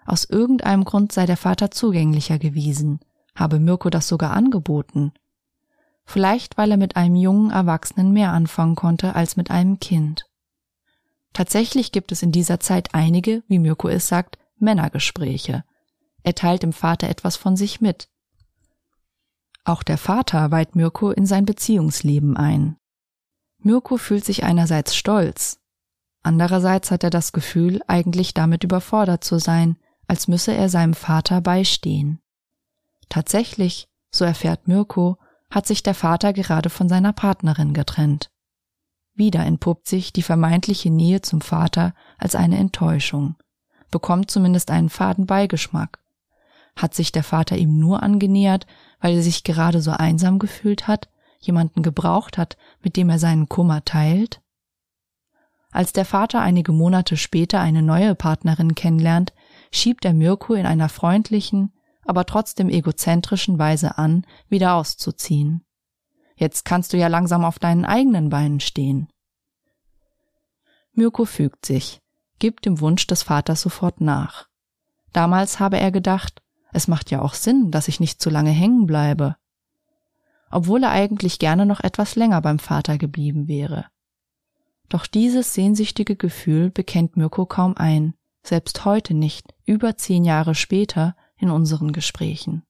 Aus 0.04 0.24
irgendeinem 0.24 0.84
Grund 0.84 1.12
sei 1.12 1.26
der 1.26 1.36
Vater 1.36 1.70
zugänglicher 1.70 2.38
gewesen, 2.38 3.00
habe 3.34 3.60
Mirko 3.60 3.90
das 3.90 4.08
sogar 4.08 4.32
angeboten. 4.32 5.12
Vielleicht 6.04 6.56
weil 6.56 6.70
er 6.70 6.76
mit 6.76 6.96
einem 6.96 7.16
jungen 7.16 7.50
Erwachsenen 7.50 8.12
mehr 8.12 8.32
anfangen 8.32 8.76
konnte 8.76 9.14
als 9.14 9.36
mit 9.36 9.50
einem 9.50 9.78
Kind. 9.78 10.26
Tatsächlich 11.32 11.92
gibt 11.92 12.12
es 12.12 12.22
in 12.22 12.32
dieser 12.32 12.60
Zeit 12.60 12.94
einige, 12.94 13.42
wie 13.48 13.58
Mirko 13.58 13.88
es 13.88 14.08
sagt, 14.08 14.38
Männergespräche. 14.58 15.64
Er 16.22 16.34
teilt 16.34 16.62
dem 16.62 16.72
Vater 16.72 17.08
etwas 17.08 17.36
von 17.36 17.56
sich 17.56 17.80
mit. 17.80 18.08
Auch 19.66 19.82
der 19.82 19.98
Vater 19.98 20.50
weiht 20.50 20.76
Mirko 20.76 21.10
in 21.10 21.26
sein 21.26 21.44
Beziehungsleben 21.44 22.38
ein. 22.38 22.76
Mirko 23.58 23.98
fühlt 23.98 24.24
sich 24.24 24.44
einerseits 24.44 24.96
stolz, 24.96 25.58
Andererseits 26.26 26.90
hat 26.90 27.04
er 27.04 27.10
das 27.10 27.30
Gefühl, 27.30 27.82
eigentlich 27.86 28.34
damit 28.34 28.64
überfordert 28.64 29.22
zu 29.22 29.38
sein, 29.38 29.76
als 30.08 30.26
müsse 30.26 30.52
er 30.52 30.68
seinem 30.68 30.94
Vater 30.94 31.40
beistehen. 31.40 32.18
Tatsächlich, 33.08 33.86
so 34.10 34.24
erfährt 34.24 34.66
Mirko, 34.66 35.18
hat 35.52 35.68
sich 35.68 35.84
der 35.84 35.94
Vater 35.94 36.32
gerade 36.32 36.68
von 36.68 36.88
seiner 36.88 37.12
Partnerin 37.12 37.74
getrennt. 37.74 38.32
Wieder 39.14 39.46
entpuppt 39.46 39.86
sich 39.86 40.12
die 40.12 40.24
vermeintliche 40.24 40.90
Nähe 40.90 41.20
zum 41.20 41.40
Vater 41.40 41.94
als 42.18 42.34
eine 42.34 42.58
Enttäuschung, 42.58 43.36
bekommt 43.92 44.28
zumindest 44.28 44.72
einen 44.72 44.88
faden 44.88 45.26
Beigeschmack. 45.26 46.00
Hat 46.74 46.92
sich 46.92 47.12
der 47.12 47.22
Vater 47.22 47.56
ihm 47.56 47.78
nur 47.78 48.02
angenähert, 48.02 48.66
weil 49.00 49.14
er 49.14 49.22
sich 49.22 49.44
gerade 49.44 49.80
so 49.80 49.90
einsam 49.90 50.38
gefühlt 50.38 50.88
hat, 50.88 51.08
jemanden 51.38 51.82
gebraucht 51.82 52.38
hat, 52.38 52.56
mit 52.82 52.96
dem 52.96 53.10
er 53.10 53.18
seinen 53.18 53.48
Kummer 53.48 53.84
teilt? 53.84 54.40
Als 55.70 55.92
der 55.92 56.04
Vater 56.04 56.40
einige 56.40 56.72
Monate 56.72 57.16
später 57.16 57.60
eine 57.60 57.82
neue 57.82 58.14
Partnerin 58.14 58.74
kennenlernt, 58.74 59.34
schiebt 59.70 60.04
er 60.04 60.14
Mirko 60.14 60.54
in 60.54 60.64
einer 60.64 60.88
freundlichen, 60.88 61.74
aber 62.04 62.24
trotzdem 62.24 62.70
egozentrischen 62.70 63.58
Weise 63.58 63.98
an, 63.98 64.26
wieder 64.48 64.74
auszuziehen. 64.74 65.64
Jetzt 66.36 66.64
kannst 66.64 66.92
du 66.92 66.96
ja 66.96 67.08
langsam 67.08 67.44
auf 67.44 67.58
deinen 67.58 67.84
eigenen 67.84 68.30
Beinen 68.30 68.60
stehen. 68.60 69.08
Mirko 70.92 71.24
fügt 71.24 71.66
sich, 71.66 72.00
gibt 72.38 72.64
dem 72.64 72.80
Wunsch 72.80 73.06
des 73.06 73.22
Vaters 73.22 73.60
sofort 73.60 74.00
nach. 74.00 74.48
Damals 75.12 75.60
habe 75.60 75.78
er 75.78 75.90
gedacht, 75.90 76.42
es 76.72 76.88
macht 76.88 77.10
ja 77.10 77.22
auch 77.22 77.34
Sinn, 77.34 77.70
dass 77.70 77.88
ich 77.88 78.00
nicht 78.00 78.20
zu 78.20 78.30
lange 78.30 78.50
hängen 78.50 78.86
bleibe. 78.86 79.36
Obwohl 80.50 80.84
er 80.84 80.90
eigentlich 80.90 81.38
gerne 81.38 81.66
noch 81.66 81.80
etwas 81.80 82.16
länger 82.16 82.40
beim 82.40 82.58
Vater 82.58 82.98
geblieben 82.98 83.48
wäre. 83.48 83.86
Doch 84.88 85.06
dieses 85.06 85.54
sehnsüchtige 85.54 86.16
Gefühl 86.16 86.70
bekennt 86.70 87.16
Mirko 87.16 87.46
kaum 87.46 87.76
ein, 87.76 88.14
selbst 88.42 88.84
heute 88.84 89.14
nicht, 89.14 89.52
über 89.64 89.96
zehn 89.96 90.24
Jahre 90.24 90.54
später 90.54 91.16
in 91.36 91.50
unseren 91.50 91.92
Gesprächen. 91.92 92.62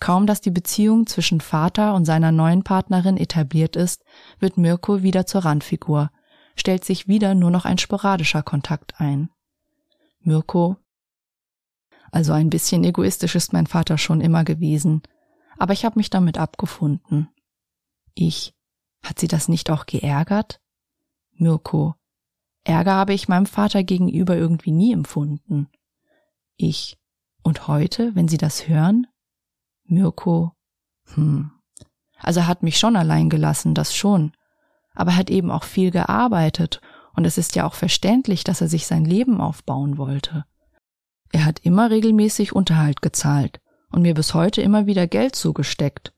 Kaum 0.00 0.26
dass 0.26 0.40
die 0.40 0.50
Beziehung 0.50 1.06
zwischen 1.06 1.42
Vater 1.42 1.94
und 1.94 2.06
seiner 2.06 2.32
neuen 2.32 2.64
Partnerin 2.64 3.18
etabliert 3.18 3.76
ist, 3.76 4.02
wird 4.38 4.56
Mirko 4.56 5.02
wieder 5.02 5.26
zur 5.26 5.44
Randfigur, 5.44 6.10
stellt 6.56 6.84
sich 6.84 7.06
wieder 7.06 7.34
nur 7.34 7.50
noch 7.50 7.66
ein 7.66 7.76
sporadischer 7.76 8.42
Kontakt 8.42 8.98
ein. 8.98 9.28
Mirko 10.20 10.76
also 12.10 12.32
ein 12.32 12.50
bisschen 12.50 12.84
egoistisch 12.84 13.34
ist 13.34 13.52
mein 13.52 13.66
Vater 13.66 13.98
schon 13.98 14.20
immer 14.20 14.44
gewesen, 14.44 15.02
aber 15.58 15.72
ich 15.72 15.84
habe 15.84 15.98
mich 15.98 16.10
damit 16.10 16.38
abgefunden. 16.38 17.28
Ich, 18.14 18.54
hat 19.02 19.18
sie 19.18 19.28
das 19.28 19.48
nicht 19.48 19.70
auch 19.70 19.86
geärgert? 19.86 20.60
Mirko. 21.32 21.94
Ärger 22.64 22.92
habe 22.92 23.14
ich 23.14 23.28
meinem 23.28 23.46
Vater 23.46 23.82
gegenüber 23.82 24.36
irgendwie 24.36 24.72
nie 24.72 24.92
empfunden. 24.92 25.68
Ich. 26.56 26.98
Und 27.42 27.68
heute, 27.68 28.14
wenn 28.14 28.28
Sie 28.28 28.36
das 28.36 28.68
hören? 28.68 29.06
Mirko. 29.84 30.52
Hm. 31.14 31.50
Also 32.18 32.40
er 32.40 32.46
hat 32.46 32.62
mich 32.62 32.78
schon 32.78 32.96
allein 32.96 33.30
gelassen, 33.30 33.74
das 33.74 33.96
schon. 33.96 34.32
Aber 34.94 35.12
er 35.12 35.16
hat 35.16 35.30
eben 35.30 35.50
auch 35.50 35.64
viel 35.64 35.90
gearbeitet 35.90 36.82
und 37.14 37.24
es 37.24 37.38
ist 37.38 37.56
ja 37.56 37.66
auch 37.66 37.74
verständlich, 37.74 38.44
dass 38.44 38.60
er 38.60 38.68
sich 38.68 38.86
sein 38.86 39.06
Leben 39.06 39.40
aufbauen 39.40 39.96
wollte. 39.96 40.44
Er 41.32 41.44
hat 41.44 41.60
immer 41.60 41.90
regelmäßig 41.90 42.54
Unterhalt 42.54 43.02
gezahlt 43.02 43.60
und 43.90 44.02
mir 44.02 44.14
bis 44.14 44.34
heute 44.34 44.62
immer 44.62 44.86
wieder 44.86 45.06
Geld 45.06 45.36
zugesteckt. 45.36 46.12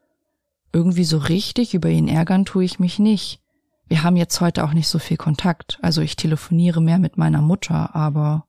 Irgendwie 0.72 1.04
so 1.04 1.18
richtig 1.18 1.74
über 1.74 1.90
ihn 1.90 2.08
ärgern 2.08 2.44
tue 2.44 2.64
ich 2.64 2.78
mich 2.78 2.98
nicht. 2.98 3.40
Wir 3.86 4.02
haben 4.02 4.16
jetzt 4.16 4.40
heute 4.40 4.64
auch 4.64 4.72
nicht 4.72 4.88
so 4.88 4.98
viel 4.98 5.18
Kontakt, 5.18 5.78
also 5.82 6.00
ich 6.00 6.16
telefoniere 6.16 6.80
mehr 6.80 6.98
mit 6.98 7.18
meiner 7.18 7.42
Mutter, 7.42 7.94
aber 7.94 8.46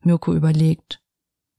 Mirko 0.00 0.34
überlegt. 0.34 1.00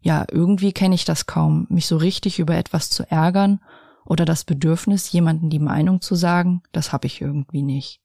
Ja, 0.01 0.25
irgendwie 0.29 0.73
kenne 0.73 0.95
ich 0.95 1.05
das 1.05 1.25
kaum, 1.25 1.65
mich 1.69 1.87
so 1.87 1.97
richtig 1.97 2.39
über 2.39 2.55
etwas 2.55 2.89
zu 2.89 3.09
ärgern 3.09 3.61
oder 4.05 4.25
das 4.25 4.43
Bedürfnis, 4.43 5.11
jemanden 5.11 5.49
die 5.49 5.59
Meinung 5.59 6.01
zu 6.01 6.15
sagen, 6.15 6.61
das 6.71 6.91
habe 6.91 7.07
ich 7.07 7.21
irgendwie 7.21 7.61
nicht. 7.61 8.01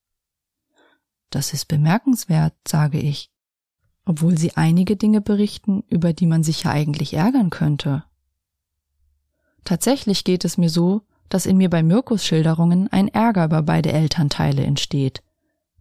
Das 1.30 1.52
ist 1.52 1.66
bemerkenswert, 1.66 2.54
sage 2.66 3.00
ich, 3.00 3.32
obwohl 4.04 4.36
sie 4.36 4.56
einige 4.56 4.96
Dinge 4.96 5.20
berichten, 5.20 5.82
über 5.88 6.12
die 6.12 6.26
man 6.26 6.42
sich 6.42 6.64
ja 6.64 6.70
eigentlich 6.70 7.14
ärgern 7.14 7.50
könnte. 7.50 8.04
Tatsächlich 9.64 10.24
geht 10.24 10.44
es 10.44 10.58
mir 10.58 10.68
so, 10.68 11.02
dass 11.28 11.46
in 11.46 11.56
mir 11.56 11.70
bei 11.70 11.82
Mirkus 11.82 12.24
Schilderungen 12.24 12.92
ein 12.92 13.08
Ärger 13.08 13.46
über 13.46 13.62
beide 13.62 13.92
Elternteile 13.92 14.62
entsteht. 14.62 15.22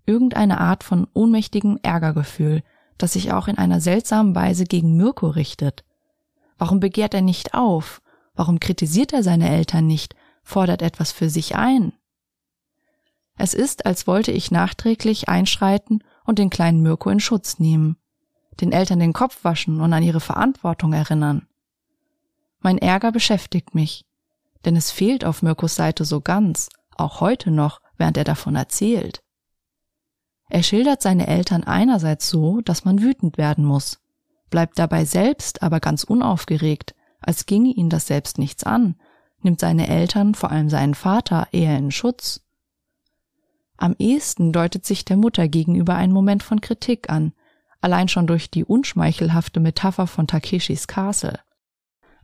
Irgendeine 0.06 0.60
Art 0.60 0.84
von 0.84 1.08
ohnmächtigem 1.14 1.80
Ärgergefühl, 1.84 2.64
das 2.98 3.14
sich 3.14 3.34
auch 3.34 3.48
in 3.48 3.58
einer 3.58 3.82
seltsamen 3.82 4.36
Weise 4.36 4.64
gegen 4.66 4.96
Mirko 4.96 5.28
richtet. 5.28 5.84
Warum 6.58 6.80
begehrt 6.80 7.14
er 7.14 7.22
nicht 7.22 7.54
auf? 7.54 8.02
Warum 8.36 8.60
kritisiert 8.60 9.14
er 9.14 9.24
seine 9.24 9.50
Eltern 9.50 9.86
nicht, 9.86 10.16
fordert 10.44 10.82
etwas 10.82 11.12
für 11.12 11.30
sich 11.30 11.56
ein? 11.56 11.94
Es 13.38 13.54
ist, 13.54 13.86
als 13.86 14.08
wollte 14.08 14.32
ich 14.32 14.52
nachträglich 14.52 15.28
einschreiten 15.28 16.04
und 16.24 16.40
den 16.40 16.50
kleinen 16.50 16.82
Mirko 16.82 17.10
in 17.10 17.20
Schutz 17.20 17.60
nehmen, 17.60 17.98
den 18.62 18.72
Eltern 18.72 19.00
den 19.00 19.14
Kopf 19.14 19.44
waschen 19.44 19.82
und 19.82 19.94
an 19.94 20.04
ihre 20.04 20.20
Verantwortung 20.20 20.94
erinnern. 20.94 21.48
Mein 22.60 22.78
Ärger 22.78 23.12
beschäftigt 23.12 23.76
mich, 23.76 24.06
denn 24.66 24.76
es 24.76 24.92
fehlt 24.92 25.26
auf 25.26 25.42
Mirkos 25.42 25.76
Seite 25.76 26.06
so 26.06 26.22
ganz, 26.22 26.70
auch 26.96 27.20
heute 27.20 27.52
noch, 27.52 27.82
während 27.98 28.18
er 28.18 28.24
davon 28.24 28.56
erzählt. 28.56 29.22
Er 30.50 30.64
schildert 30.64 31.02
seine 31.02 31.28
Eltern 31.28 31.64
einerseits 31.64 32.30
so, 32.30 32.62
dass 32.62 32.86
man 32.86 33.02
wütend 33.02 33.38
werden 33.38 33.66
muss, 33.66 34.00
bleibt 34.50 34.78
dabei 34.78 35.04
selbst 35.04 35.64
aber 35.64 35.80
ganz 35.80 36.04
unaufgeregt, 36.04 36.94
als 37.20 37.46
ginge 37.46 37.72
ihn 37.72 37.90
das 37.90 38.08
selbst 38.08 38.38
nichts 38.38 38.64
an, 38.64 38.96
nimmt 39.42 39.60
seine 39.60 39.88
Eltern, 39.88 40.36
vor 40.36 40.52
allem 40.52 40.70
seinen 40.70 40.94
Vater, 40.94 41.48
eher 41.52 41.78
in 41.78 41.92
Schutz. 41.92 42.42
Am 43.78 43.96
ehesten 43.98 44.54
deutet 44.54 44.86
sich 44.86 45.06
der 45.06 45.18
Mutter 45.18 45.48
gegenüber 45.48 45.96
ein 45.96 46.12
Moment 46.12 46.44
von 46.44 46.62
Kritik 46.62 47.10
an, 47.10 47.34
allein 47.84 48.08
schon 48.08 48.28
durch 48.28 48.50
die 48.50 48.64
unschmeichelhafte 48.64 49.60
Metapher 49.60 50.08
von 50.08 50.28
Takeshis 50.28 50.88
Castle. 50.88 51.40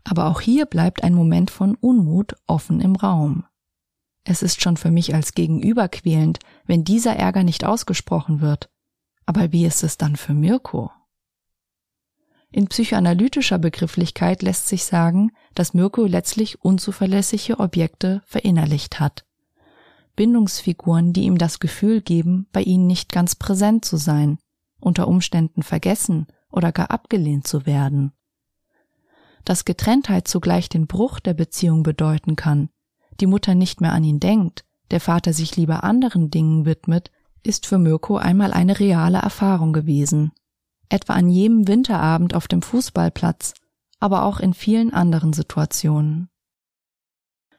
Aber 0.04 0.28
auch 0.28 0.41
hier 0.41 0.65
bleibt 0.65 1.04
ein 1.04 1.13
Moment 1.13 1.52
von 1.52 1.76
Unmut 1.76 2.36
offen 2.48 2.80
im 2.80 2.95
Raum. 2.95 3.45
Es 4.24 4.41
ist 4.41 4.62
schon 4.62 4.78
für 4.78 4.91
mich 4.91 5.13
als 5.13 5.34
Gegenüber 5.34 5.89
quälend, 5.89 6.39
wenn 6.65 6.84
dieser 6.84 7.15
Ärger 7.15 7.43
nicht 7.43 7.65
ausgesprochen 7.65 8.41
wird. 8.41 8.69
Aber 9.26 9.52
wie 9.52 9.65
ist 9.65 9.84
es 9.84 9.98
dann 9.98 10.15
für 10.15 10.34
Mirko? 10.34 10.91
In 12.52 12.67
psychoanalytischer 12.67 13.60
Begrifflichkeit 13.60 14.41
lässt 14.41 14.67
sich 14.67 14.86
sagen, 14.86 15.32
dass 15.54 15.74
Mirko 15.74 16.06
letztlich 16.06 16.63
unzuverlässige 16.63 17.60
Objekte 17.60 18.24
verinnerlicht 18.26 19.00
hat. 19.00 19.26
Bindungsfiguren, 20.15 21.13
die 21.13 21.24
ihm 21.24 21.38
das 21.38 21.60
Gefühl 21.60 22.02
geben, 22.02 22.48
bei 22.52 22.62
ihnen 22.62 22.88
nicht 22.88 23.12
ganz 23.12 23.36
präsent 23.36 23.86
zu 23.86 23.98
sein, 23.98 24.39
unter 24.80 25.08
Umständen 25.08 25.63
vergessen 25.63 26.28
oder 26.50 26.72
gar 26.72 26.92
abgelehnt 26.92 27.48
zu 27.48 27.65
werden 27.65 28.13
dass 29.46 29.65
Getrenntheit 29.65 30.28
zugleich 30.28 30.70
den 30.70 30.88
Bruch 30.88 31.20
der 31.20 31.34
Beziehung 31.34 31.84
bedeuten 31.84 32.36
kann, 32.36 32.70
die 33.20 33.26
Mutter 33.26 33.56
nicht 33.56 33.82
mehr 33.82 33.94
an 33.94 34.04
ihn 34.04 34.20
denkt, 34.20 34.65
der 34.92 35.00
Vater 35.00 35.34
sich 35.34 35.56
lieber 35.56 35.84
anderen 35.84 36.32
Dingen 36.32 36.65
widmet, 36.65 37.12
ist 37.44 37.65
für 37.65 37.78
Mirko 37.78 38.18
einmal 38.18 38.54
eine 38.54 38.80
reale 38.80 39.20
Erfahrung 39.20 39.74
gewesen. 39.74 40.32
Etwa 40.89 41.13
an 41.13 41.30
jedem 41.30 41.68
Winterabend 41.68 42.34
auf 42.34 42.48
dem 42.48 42.62
Fußballplatz, 42.62 43.54
aber 44.00 44.24
auch 44.24 44.39
in 44.39 44.54
vielen 44.54 44.94
anderen 44.94 45.34
Situationen. 45.34 46.30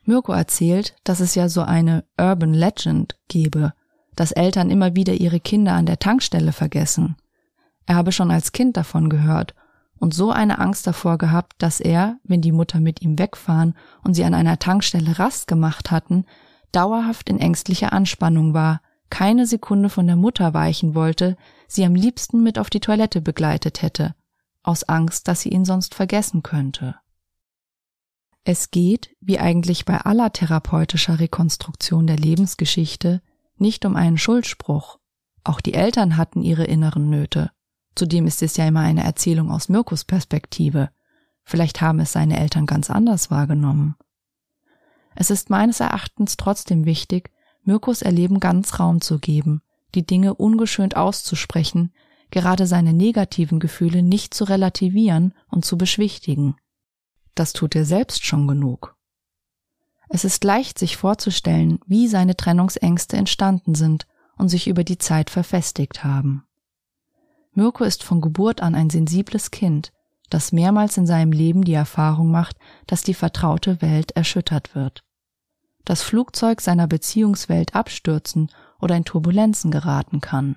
Mirko 0.05 0.33
erzählt, 0.33 0.97
dass 1.05 1.21
es 1.21 1.35
ja 1.35 1.49
so 1.49 1.63
eine 1.63 2.05
Urban 2.19 2.55
Legend 2.55 3.17
gebe, 3.29 3.73
dass 4.21 4.33
Eltern 4.33 4.69
immer 4.69 4.95
wieder 4.95 5.15
ihre 5.15 5.41
Kinder 5.41 5.73
an 5.73 5.87
der 5.87 5.99
Tankstelle 5.99 6.53
vergessen. 6.53 7.17
Er 7.87 7.95
habe 7.95 8.13
schon 8.13 8.31
als 8.31 8.53
Kind 8.53 8.77
davon 8.77 9.09
gehört 9.09 9.55
und 9.99 10.13
so 10.13 10.31
eine 10.31 10.59
Angst 10.59 10.87
davor 10.87 11.17
gehabt, 11.17 11.55
dass 11.57 11.81
er, 11.81 12.19
wenn 12.25 12.43
die 12.43 12.53
Mutter 12.53 12.81
mit 12.81 13.01
ihm 13.01 13.19
wegfahren 13.19 13.75
und 14.03 14.13
sie 14.13 14.25
an 14.25 14.35
einer 14.35 14.59
Tankstelle 14.59 15.19
Rast 15.19 15.47
gemacht 15.47 15.91
hatten, 15.91 16.27
dauerhaft 16.71 17.31
in 17.31 17.39
ängstlicher 17.39 17.95
Anspannung 17.95 18.53
war, 18.53 18.83
keine 19.09 19.47
Sekunde 19.47 19.89
von 19.89 20.07
der 20.07 20.17
Mutter 20.17 20.53
weichen 20.53 20.95
wollte, 20.95 21.39
sie 21.67 21.87
am 21.87 21.95
liebsten 21.95 22.43
mit 22.43 22.59
auf 22.59 22.69
die 22.69 22.81
Toilette 22.81 23.23
begleitet 23.23 23.81
hätte, 23.81 24.15
aus 24.63 24.85
Angst, 24.85 25.29
dass 25.29 25.41
sie 25.41 25.49
ihn 25.49 25.65
sonst 25.65 25.95
vergessen 25.95 26.43
könnte. 26.43 26.97
Es 28.45 28.71
geht, 28.71 29.17
wie 29.23 29.39
eigentlich 29.39 29.87
bei 29.87 29.97
aller 29.97 30.31
therapeutischer 30.31 31.21
Rekonstruktion 31.21 32.07
der 32.07 32.19
Lebensgeschichte, 32.19 33.23
nicht 33.61 33.85
um 33.85 33.97
einen 33.97 34.19
Schuldspruch. 34.19 34.99
Auch 35.45 35.61
die 35.61 35.75
Eltern 35.75 36.17
hatten 36.17 36.43
ihre 36.43 36.65
inneren 36.65 37.11
Nöte. 37.11 37.51
Zudem 37.95 38.27
ist 38.27 38.43
es 38.43 38.57
ja 38.57 38.67
immer 38.67 38.81
eine 38.81 39.05
Erzählung 39.05 39.51
aus 39.51 39.69
Mirkus 39.69 40.05
Perspektive. 40.05 40.91
Vielleicht 41.45 41.81
haben 41.81 42.01
es 42.01 42.13
seine 42.13 42.39
Eltern 42.39 42.67
ganz 42.67 42.91
anders 42.91 43.31
wahrgenommen. 43.31 43.97
Es 45.15 45.31
ist 45.31 45.51
meines 45.51 45.81
Erachtens 45.81 46.37
trotzdem 46.37 46.85
wichtig, 46.85 47.31
Mirkus 47.65 48.03
Erleben 48.03 48.41
ganz 48.41 48.79
Raum 48.79 49.01
zu 49.01 49.19
geben, 49.19 49.63
die 49.95 50.07
Dinge 50.07 50.35
ungeschönt 50.35 50.97
auszusprechen, 50.97 51.93
gerade 52.31 52.67
seine 52.67 52.93
negativen 52.93 53.59
Gefühle 53.59 54.03
nicht 54.03 54.35
zu 54.35 54.45
relativieren 54.45 55.35
und 55.49 55.65
zu 55.65 55.77
beschwichtigen. 55.77 56.57
Das 57.35 57.53
tut 57.53 57.75
er 57.75 57.85
selbst 57.85 58.25
schon 58.25 58.47
genug. 58.47 58.97
Es 60.13 60.25
ist 60.25 60.43
leicht 60.43 60.77
sich 60.77 60.97
vorzustellen, 60.97 61.79
wie 61.87 62.09
seine 62.09 62.37
Trennungsängste 62.37 63.17
entstanden 63.17 63.77
sind 63.77 64.09
und 64.37 64.49
sich 64.49 64.67
über 64.67 64.83
die 64.83 64.99
Zeit 64.99 65.31
verfestigt 65.31 66.03
haben. 66.03 66.45
Mirko 67.53 67.85
ist 67.85 68.03
von 68.03 68.21
Geburt 68.21 68.61
an 68.61 68.75
ein 68.75 68.91
sensibles 68.91 69.53
Kind, 69.53 69.93
das 70.29 70.51
mehrmals 70.51 70.97
in 70.97 71.07
seinem 71.07 71.31
Leben 71.31 71.63
die 71.63 71.75
Erfahrung 71.75 72.33
macht, 72.33 72.57
dass 72.89 73.03
die 73.03 73.15
vertraute 73.15 73.81
Welt 73.83 74.11
erschüttert 74.13 74.75
wird. 74.75 75.05
Das 75.85 76.03
Flugzeug 76.03 76.61
seiner 76.61 76.89
Beziehungswelt 76.89 77.77
abstürzen 77.77 78.51
oder 78.81 78.97
in 78.97 79.05
Turbulenzen 79.05 79.71
geraten 79.71 80.21
kann. 80.21 80.57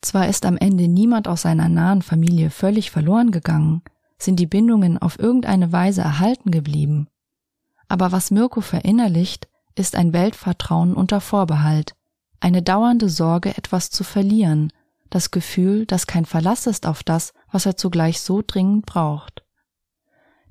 Zwar 0.00 0.28
ist 0.28 0.46
am 0.46 0.56
Ende 0.56 0.86
niemand 0.86 1.26
aus 1.26 1.42
seiner 1.42 1.68
nahen 1.68 2.02
Familie 2.02 2.50
völlig 2.50 2.92
verloren 2.92 3.32
gegangen, 3.32 3.82
sind 4.16 4.38
die 4.38 4.46
Bindungen 4.46 4.96
auf 4.98 5.18
irgendeine 5.18 5.72
Weise 5.72 6.02
erhalten 6.02 6.52
geblieben. 6.52 7.08
Aber 7.92 8.10
was 8.10 8.30
Mirko 8.30 8.62
verinnerlicht, 8.62 9.48
ist 9.74 9.96
ein 9.96 10.14
Weltvertrauen 10.14 10.94
unter 10.94 11.20
Vorbehalt, 11.20 11.94
eine 12.40 12.62
dauernde 12.62 13.10
Sorge, 13.10 13.54
etwas 13.58 13.90
zu 13.90 14.02
verlieren, 14.02 14.72
das 15.10 15.30
Gefühl, 15.30 15.84
dass 15.84 16.06
kein 16.06 16.24
Verlass 16.24 16.66
ist 16.66 16.86
auf 16.86 17.02
das, 17.02 17.34
was 17.50 17.66
er 17.66 17.76
zugleich 17.76 18.22
so 18.22 18.40
dringend 18.40 18.86
braucht. 18.86 19.44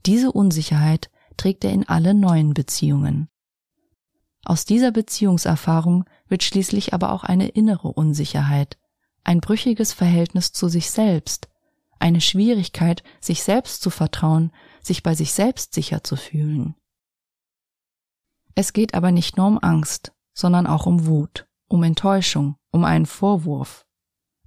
Diese 0.05 0.31
Unsicherheit 0.31 1.09
trägt 1.35 1.63
er 1.63 1.71
in 1.71 1.89
alle 1.89 2.13
neuen 2.13 2.53
Beziehungen. 2.53 3.27
Aus 4.45 4.65
dieser 4.65 4.91
Beziehungserfahrung 4.91 6.05
wird 6.27 6.43
schließlich 6.43 6.93
aber 6.93 7.11
auch 7.11 7.23
eine 7.23 7.47
innere 7.47 7.87
Unsicherheit, 7.87 8.77
ein 9.23 9.41
brüchiges 9.41 9.93
Verhältnis 9.93 10.51
zu 10.51 10.67
sich 10.67 10.91
selbst, 10.91 11.49
eine 11.97 12.21
Schwierigkeit, 12.21 13.01
sich 13.19 13.41
selbst 13.41 13.81
zu 13.81 13.89
vertrauen, 13.89 14.51
sich 14.83 15.01
bei 15.01 15.15
sich 15.15 15.33
selbst 15.33 15.73
sicher 15.73 16.03
zu 16.03 16.15
fühlen. 16.15 16.75
Es 18.55 18.73
geht 18.73 18.93
aber 18.93 19.11
nicht 19.11 19.37
nur 19.37 19.47
um 19.47 19.59
Angst, 19.61 20.13
sondern 20.33 20.67
auch 20.67 20.85
um 20.85 21.05
Wut 21.05 21.47
um 21.71 21.83
Enttäuschung, 21.83 22.55
um 22.71 22.83
einen 22.83 23.05
Vorwurf. 23.05 23.85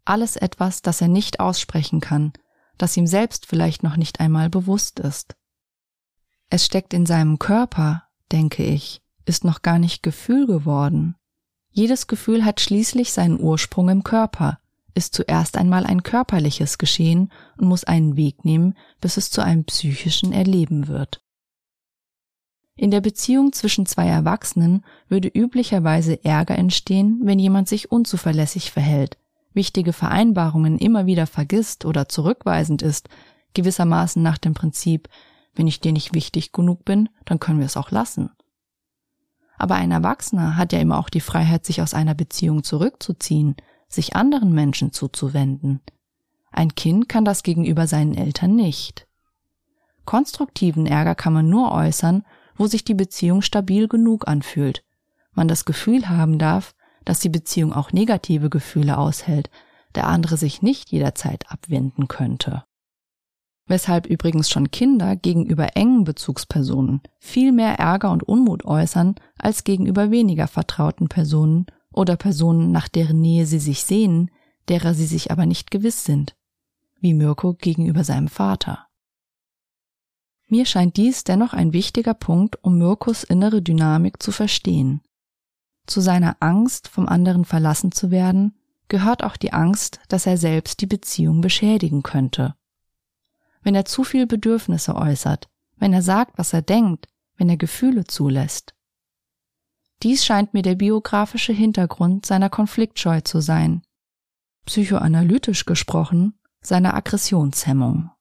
Alles 0.04 0.36
etwas, 0.36 0.82
das 0.82 1.00
er 1.00 1.08
nicht 1.08 1.40
aussprechen 1.40 2.00
kann, 2.00 2.32
das 2.76 2.96
ihm 2.96 3.06
selbst 3.06 3.46
vielleicht 3.46 3.82
noch 3.82 3.96
nicht 3.96 4.20
einmal 4.20 4.50
bewusst 4.50 5.00
ist. 5.00 5.34
Es 6.50 6.66
steckt 6.66 6.92
in 6.92 7.06
seinem 7.06 7.38
Körper, 7.38 8.04
denke 8.30 8.64
ich, 8.64 9.02
ist 9.24 9.44
noch 9.44 9.62
gar 9.62 9.78
nicht 9.78 10.02
Gefühl 10.02 10.46
geworden. 10.46 11.16
Jedes 11.70 12.06
Gefühl 12.06 12.44
hat 12.44 12.60
schließlich 12.60 13.12
seinen 13.12 13.40
Ursprung 13.40 13.88
im 13.88 14.04
Körper, 14.04 14.58
ist 14.94 15.14
zuerst 15.14 15.56
einmal 15.56 15.86
ein 15.86 16.02
körperliches 16.02 16.76
Geschehen 16.78 17.32
und 17.56 17.66
muss 17.66 17.84
einen 17.84 18.16
Weg 18.16 18.44
nehmen, 18.44 18.76
bis 19.00 19.16
es 19.16 19.30
zu 19.30 19.42
einem 19.42 19.64
psychischen 19.64 20.32
Erleben 20.32 20.88
wird. 20.88 21.24
In 22.76 22.90
der 22.90 23.00
Beziehung 23.00 23.52
zwischen 23.52 23.86
zwei 23.86 24.08
Erwachsenen 24.08 24.84
würde 25.08 25.28
üblicherweise 25.28 26.24
Ärger 26.24 26.58
entstehen, 26.58 27.20
wenn 27.22 27.38
jemand 27.38 27.68
sich 27.68 27.92
unzuverlässig 27.92 28.72
verhält, 28.72 29.16
wichtige 29.52 29.92
Vereinbarungen 29.92 30.78
immer 30.78 31.06
wieder 31.06 31.26
vergisst 31.26 31.84
oder 31.84 32.08
zurückweisend 32.08 32.82
ist, 32.82 33.08
gewissermaßen 33.54 34.20
nach 34.22 34.38
dem 34.38 34.54
Prinzip, 34.54 35.08
wenn 35.54 35.68
ich 35.68 35.80
dir 35.80 35.92
nicht 35.92 36.14
wichtig 36.14 36.50
genug 36.50 36.84
bin, 36.84 37.08
dann 37.24 37.38
können 37.38 37.60
wir 37.60 37.66
es 37.66 37.76
auch 37.76 37.92
lassen. 37.92 38.30
Aber 39.56 39.76
ein 39.76 39.92
Erwachsener 39.92 40.56
hat 40.56 40.72
ja 40.72 40.80
immer 40.80 40.98
auch 40.98 41.08
die 41.08 41.20
Freiheit, 41.20 41.64
sich 41.64 41.80
aus 41.80 41.94
einer 41.94 42.14
Beziehung 42.14 42.64
zurückzuziehen, 42.64 43.54
sich 43.88 44.16
anderen 44.16 44.52
Menschen 44.52 44.92
zuzuwenden. 44.92 45.80
Ein 46.50 46.74
Kind 46.74 47.08
kann 47.08 47.24
das 47.24 47.44
gegenüber 47.44 47.86
seinen 47.86 48.16
Eltern 48.16 48.56
nicht. 48.56 49.06
Konstruktiven 50.04 50.86
Ärger 50.86 51.14
kann 51.14 51.32
man 51.32 51.48
nur 51.48 51.70
äußern, 51.70 52.24
wo 52.56 52.66
sich 52.66 52.84
die 52.84 52.94
Beziehung 52.94 53.42
stabil 53.42 53.88
genug 53.88 54.28
anfühlt, 54.28 54.84
man 55.32 55.48
das 55.48 55.64
Gefühl 55.64 56.08
haben 56.08 56.38
darf, 56.38 56.74
dass 57.04 57.20
die 57.20 57.28
Beziehung 57.28 57.72
auch 57.72 57.92
negative 57.92 58.50
Gefühle 58.50 58.98
aushält, 58.98 59.50
der 59.94 60.06
andere 60.06 60.36
sich 60.36 60.62
nicht 60.62 60.90
jederzeit 60.90 61.50
abwenden 61.50 62.08
könnte. 62.08 62.64
Weshalb 63.66 64.06
übrigens 64.06 64.50
schon 64.50 64.70
Kinder 64.70 65.16
gegenüber 65.16 65.76
engen 65.76 66.04
Bezugspersonen 66.04 67.00
viel 67.18 67.50
mehr 67.50 67.78
Ärger 67.78 68.10
und 68.10 68.22
Unmut 68.22 68.64
äußern 68.64 69.14
als 69.38 69.64
gegenüber 69.64 70.10
weniger 70.10 70.48
vertrauten 70.48 71.08
Personen 71.08 71.66
oder 71.90 72.16
Personen, 72.16 72.72
nach 72.72 72.88
deren 72.88 73.20
Nähe 73.20 73.46
sie 73.46 73.58
sich 73.58 73.84
sehnen, 73.84 74.30
derer 74.68 74.94
sie 74.94 75.06
sich 75.06 75.30
aber 75.30 75.46
nicht 75.46 75.70
gewiss 75.70 76.04
sind, 76.04 76.36
wie 77.00 77.14
Mirko 77.14 77.54
gegenüber 77.54 78.04
seinem 78.04 78.28
Vater. 78.28 78.86
Mir 80.54 80.66
scheint 80.66 80.96
dies 80.96 81.24
dennoch 81.24 81.52
ein 81.52 81.72
wichtiger 81.72 82.14
Punkt, 82.14 82.62
um 82.62 82.78
Mirkos 82.78 83.24
innere 83.24 83.60
Dynamik 83.60 84.22
zu 84.22 84.30
verstehen. 84.30 85.00
Zu 85.84 86.00
seiner 86.00 86.36
Angst, 86.38 86.86
vom 86.86 87.08
anderen 87.08 87.44
verlassen 87.44 87.90
zu 87.90 88.12
werden, 88.12 88.56
gehört 88.86 89.24
auch 89.24 89.36
die 89.36 89.52
Angst, 89.52 89.98
dass 90.06 90.26
er 90.26 90.36
selbst 90.36 90.80
die 90.80 90.86
Beziehung 90.86 91.40
beschädigen 91.40 92.04
könnte. 92.04 92.54
Wenn 93.62 93.74
er 93.74 93.84
zu 93.84 94.04
viel 94.04 94.28
Bedürfnisse 94.28 94.94
äußert, 94.94 95.48
wenn 95.74 95.92
er 95.92 96.02
sagt, 96.02 96.38
was 96.38 96.52
er 96.52 96.62
denkt, 96.62 97.08
wenn 97.36 97.48
er 97.48 97.56
Gefühle 97.56 98.04
zulässt. 98.04 98.76
Dies 100.04 100.24
scheint 100.24 100.54
mir 100.54 100.62
der 100.62 100.76
biografische 100.76 101.52
Hintergrund 101.52 102.26
seiner 102.26 102.48
Konfliktscheu 102.48 103.22
zu 103.22 103.40
sein. 103.40 103.82
Psychoanalytisch 104.66 105.64
gesprochen, 105.64 106.38
seiner 106.60 106.94
Aggressionshemmung. 106.94 108.13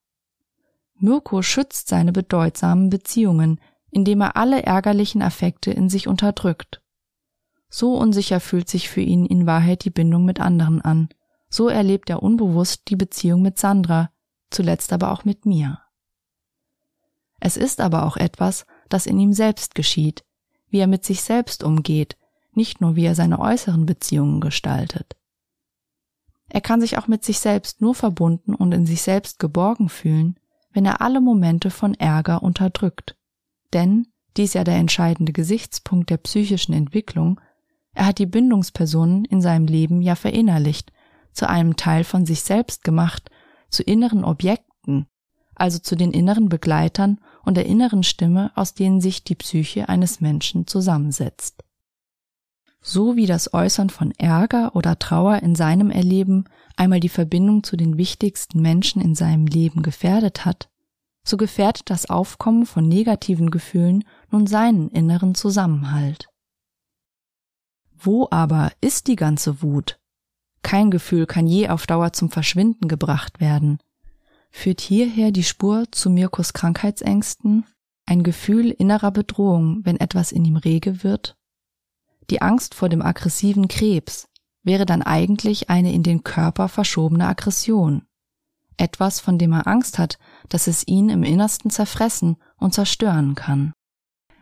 Mirko 1.04 1.42
schützt 1.42 1.88
seine 1.88 2.12
bedeutsamen 2.12 2.88
Beziehungen, 2.88 3.60
indem 3.90 4.22
er 4.22 4.36
alle 4.36 4.62
ärgerlichen 4.62 5.20
Affekte 5.20 5.70
in 5.70 5.90
sich 5.90 6.08
unterdrückt. 6.08 6.80
So 7.68 7.98
unsicher 7.98 8.40
fühlt 8.40 8.70
sich 8.70 8.88
für 8.88 9.02
ihn 9.02 9.26
in 9.26 9.46
Wahrheit 9.46 9.84
die 9.84 9.90
Bindung 9.90 10.24
mit 10.24 10.40
anderen 10.40 10.80
an. 10.80 11.10
So 11.50 11.68
erlebt 11.68 12.08
er 12.08 12.22
unbewusst 12.22 12.88
die 12.88 12.96
Beziehung 12.96 13.42
mit 13.42 13.58
Sandra, 13.58 14.10
zuletzt 14.50 14.94
aber 14.94 15.12
auch 15.12 15.26
mit 15.26 15.44
mir. 15.44 15.78
Es 17.38 17.58
ist 17.58 17.82
aber 17.82 18.06
auch 18.06 18.16
etwas, 18.16 18.64
das 18.88 19.04
in 19.04 19.18
ihm 19.18 19.34
selbst 19.34 19.74
geschieht, 19.74 20.24
wie 20.68 20.78
er 20.78 20.86
mit 20.86 21.04
sich 21.04 21.20
selbst 21.20 21.62
umgeht, 21.62 22.16
nicht 22.52 22.80
nur 22.80 22.96
wie 22.96 23.04
er 23.04 23.14
seine 23.14 23.40
äußeren 23.40 23.84
Beziehungen 23.84 24.40
gestaltet. 24.40 25.16
Er 26.48 26.62
kann 26.62 26.80
sich 26.80 26.96
auch 26.96 27.08
mit 27.08 27.24
sich 27.24 27.40
selbst 27.40 27.82
nur 27.82 27.94
verbunden 27.94 28.54
und 28.54 28.72
in 28.72 28.86
sich 28.86 29.02
selbst 29.02 29.38
geborgen 29.38 29.90
fühlen, 29.90 30.38
wenn 30.74 30.84
er 30.84 31.00
alle 31.00 31.22
Momente 31.22 31.70
von 31.70 31.94
Ärger 31.94 32.42
unterdrückt. 32.42 33.16
Denn, 33.72 34.08
dies 34.36 34.52
ja 34.52 34.64
der 34.64 34.76
entscheidende 34.76 35.32
Gesichtspunkt 35.32 36.10
der 36.10 36.18
psychischen 36.18 36.74
Entwicklung, 36.74 37.40
er 37.94 38.06
hat 38.06 38.18
die 38.18 38.26
Bindungspersonen 38.26 39.24
in 39.24 39.40
seinem 39.40 39.66
Leben 39.66 40.02
ja 40.02 40.16
verinnerlicht, 40.16 40.92
zu 41.32 41.48
einem 41.48 41.76
Teil 41.76 42.04
von 42.04 42.26
sich 42.26 42.42
selbst 42.42 42.84
gemacht, 42.84 43.30
zu 43.70 43.82
inneren 43.82 44.24
Objekten, 44.24 45.06
also 45.54 45.78
zu 45.78 45.96
den 45.96 46.12
inneren 46.12 46.48
Begleitern 46.48 47.20
und 47.44 47.56
der 47.56 47.66
inneren 47.66 48.02
Stimme, 48.02 48.52
aus 48.56 48.74
denen 48.74 49.00
sich 49.00 49.24
die 49.24 49.36
Psyche 49.36 49.88
eines 49.88 50.20
Menschen 50.20 50.66
zusammensetzt. 50.66 51.63
So 52.86 53.16
wie 53.16 53.24
das 53.24 53.54
Äußern 53.54 53.88
von 53.88 54.12
Ärger 54.18 54.76
oder 54.76 54.98
Trauer 54.98 55.38
in 55.42 55.54
seinem 55.54 55.90
Erleben 55.90 56.44
einmal 56.76 57.00
die 57.00 57.08
Verbindung 57.08 57.64
zu 57.64 57.78
den 57.78 57.96
wichtigsten 57.96 58.60
Menschen 58.60 59.00
in 59.00 59.14
seinem 59.14 59.46
Leben 59.46 59.82
gefährdet 59.82 60.44
hat, 60.44 60.68
so 61.26 61.38
gefährdet 61.38 61.88
das 61.88 62.10
Aufkommen 62.10 62.66
von 62.66 62.86
negativen 62.86 63.50
Gefühlen 63.50 64.04
nun 64.30 64.46
seinen 64.46 64.90
inneren 64.90 65.34
Zusammenhalt. 65.34 66.28
Wo 67.96 68.28
aber 68.30 68.70
ist 68.82 69.06
die 69.06 69.16
ganze 69.16 69.62
Wut? 69.62 69.98
Kein 70.62 70.90
Gefühl 70.90 71.24
kann 71.24 71.46
je 71.46 71.70
auf 71.70 71.86
Dauer 71.86 72.12
zum 72.12 72.30
Verschwinden 72.30 72.86
gebracht 72.86 73.40
werden. 73.40 73.78
Führt 74.50 74.82
hierher 74.82 75.32
die 75.32 75.42
Spur 75.42 75.86
zu 75.90 76.10
Mirkos 76.10 76.52
Krankheitsängsten, 76.52 77.64
ein 78.04 78.22
Gefühl 78.22 78.70
innerer 78.70 79.10
Bedrohung, 79.10 79.80
wenn 79.84 79.98
etwas 79.98 80.32
in 80.32 80.44
ihm 80.44 80.56
rege 80.56 81.02
wird? 81.02 81.34
Die 82.30 82.42
Angst 82.42 82.74
vor 82.74 82.88
dem 82.88 83.02
aggressiven 83.02 83.68
Krebs 83.68 84.28
wäre 84.62 84.86
dann 84.86 85.02
eigentlich 85.02 85.70
eine 85.70 85.92
in 85.92 86.02
den 86.02 86.24
Körper 86.24 86.68
verschobene 86.68 87.26
Aggression. 87.28 88.06
Etwas, 88.76 89.20
von 89.20 89.38
dem 89.38 89.52
er 89.52 89.66
Angst 89.66 89.98
hat, 89.98 90.18
dass 90.48 90.66
es 90.66 90.86
ihn 90.86 91.08
im 91.08 91.22
Innersten 91.22 91.70
zerfressen 91.70 92.36
und 92.56 92.74
zerstören 92.74 93.34
kann. 93.34 93.72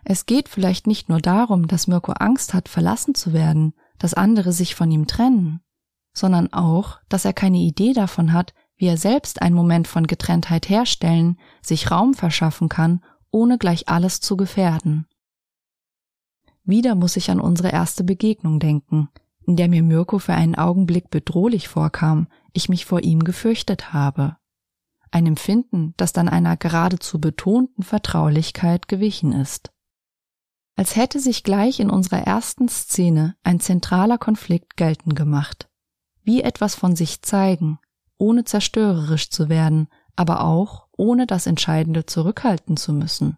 Es 0.05 0.27
geht 0.27 0.49
vielleicht 0.49 0.87
nicht 0.87 1.09
nur 1.09 1.21
darum, 1.21 1.69
dass 1.69 1.87
Mirko 1.87 2.13
Angst 2.13 2.55
hat, 2.55 2.69
verlassen 2.69 3.15
zu 3.15 3.33
werden, 3.33 3.75
dass 3.99 4.15
andere 4.15 4.53
sich 4.53 4.75
von 4.75 4.91
ihm 4.91 5.07
trennen, 5.07 5.61
sondern 6.13 6.53
auch, 6.53 6.99
dass 7.09 7.25
er 7.25 7.33
keine 7.33 7.59
Idee 7.59 7.93
davon 7.93 8.33
hat, 8.33 8.55
wie 8.77 8.87
er 8.87 8.97
selbst 8.97 9.43
einen 9.43 9.55
Moment 9.55 9.87
von 9.87 10.07
Getrenntheit 10.07 10.69
herstellen, 10.69 11.39
sich 11.61 11.91
Raum 11.91 12.15
verschaffen 12.15 12.69
kann, 12.69 13.05
ohne 13.31 13.59
gleich 13.59 13.89
alles 13.89 14.21
zu 14.21 14.37
gefährden. 14.37 15.07
Wieder 16.65 16.95
muss 16.95 17.17
ich 17.17 17.31
an 17.31 17.41
unsere 17.41 17.71
erste 17.71 18.05
Begegnung 18.05 18.61
denken, 18.61 19.09
in 19.47 19.57
der 19.57 19.69
mir 19.69 19.83
Mirko 19.83 20.19
für 20.19 20.35
einen 20.35 20.55
Augenblick 20.55 21.11
bedrohlich 21.11 21.69
vorkam, 21.69 22.29
ich 22.53 22.69
mich 22.69 22.85
vor 22.85 23.03
ihm 23.03 23.25
gefürchtet 23.25 23.93
habe. 23.93 24.37
Ein 25.11 25.27
Empfinden, 25.27 25.95
das 25.97 26.13
dann 26.13 26.29
einer 26.29 26.57
geradezu 26.57 27.21
betonten 27.21 27.83
Vertraulichkeit 27.83 28.89
gewichen 28.89 29.33
ist. 29.33 29.73
Als 30.77 30.97
hätte 30.97 31.21
sich 31.21 31.45
gleich 31.45 31.81
in 31.81 31.91
unserer 31.91 32.21
ersten 32.21 32.69
Szene 32.69 33.37
ein 33.43 33.61
zentraler 33.61 34.17
Konflikt 34.17 34.77
geltend 34.77 35.17
gemacht. 35.17 35.69
Wie 36.23 36.43
etwas 36.43 36.75
von 36.75 36.97
sich 36.97 37.23
zeigen, 37.23 37.79
ohne 38.17 38.45
zerstörerisch 38.45 39.29
zu 39.31 39.49
werden, 39.49 39.89
aber 40.17 40.45
auch 40.45 40.87
ohne 40.97 41.27
das 41.27 41.47
Entscheidende 41.47 42.07
zurückhalten 42.07 42.77
zu 42.77 42.93
müssen. 42.93 43.37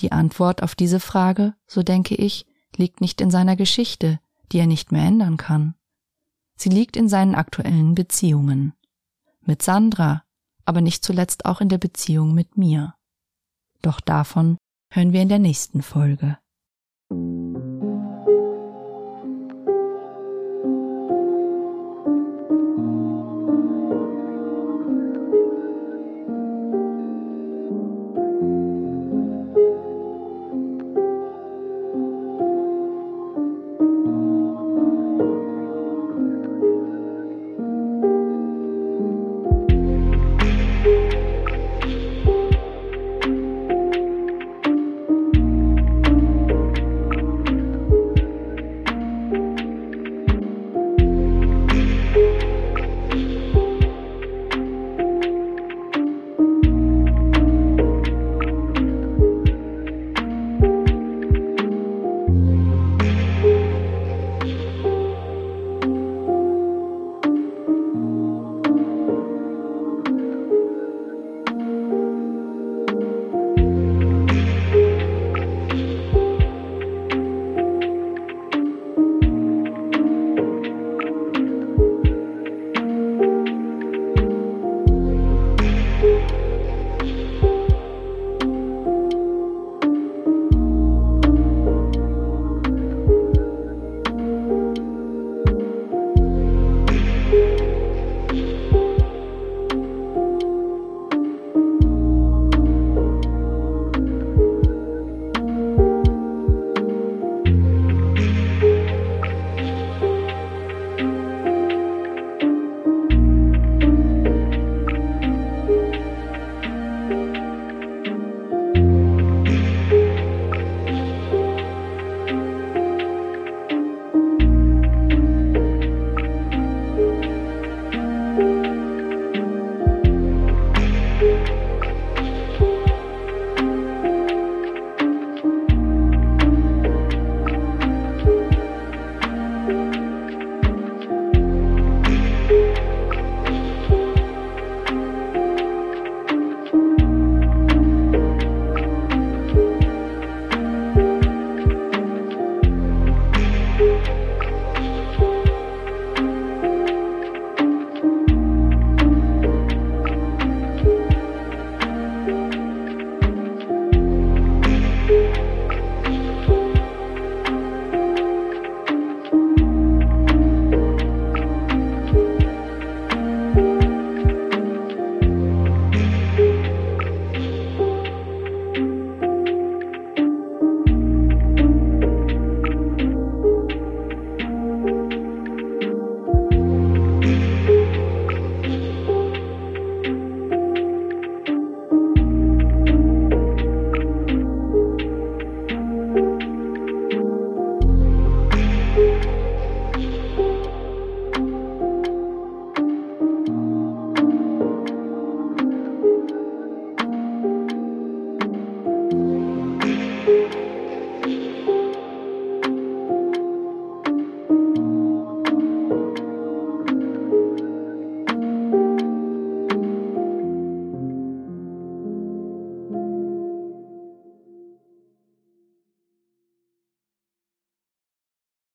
Die 0.00 0.12
Antwort 0.12 0.62
auf 0.62 0.74
diese 0.74 1.00
Frage, 1.00 1.54
so 1.66 1.82
denke 1.82 2.14
ich, 2.14 2.46
liegt 2.76 3.00
nicht 3.00 3.20
in 3.20 3.30
seiner 3.30 3.56
Geschichte, 3.56 4.20
die 4.52 4.58
er 4.58 4.66
nicht 4.66 4.92
mehr 4.92 5.04
ändern 5.04 5.36
kann. 5.36 5.74
Sie 6.56 6.68
liegt 6.68 6.96
in 6.96 7.08
seinen 7.08 7.34
aktuellen 7.34 7.94
Beziehungen. 7.94 8.74
Mit 9.42 9.62
Sandra, 9.62 10.24
aber 10.64 10.80
nicht 10.80 11.04
zuletzt 11.04 11.44
auch 11.44 11.60
in 11.60 11.68
der 11.68 11.78
Beziehung 11.78 12.34
mit 12.34 12.56
mir. 12.56 12.94
Doch 13.82 14.00
davon 14.00 14.58
hören 14.90 15.12
wir 15.12 15.22
in 15.22 15.28
der 15.28 15.38
nächsten 15.38 15.82
Folge. 15.82 16.38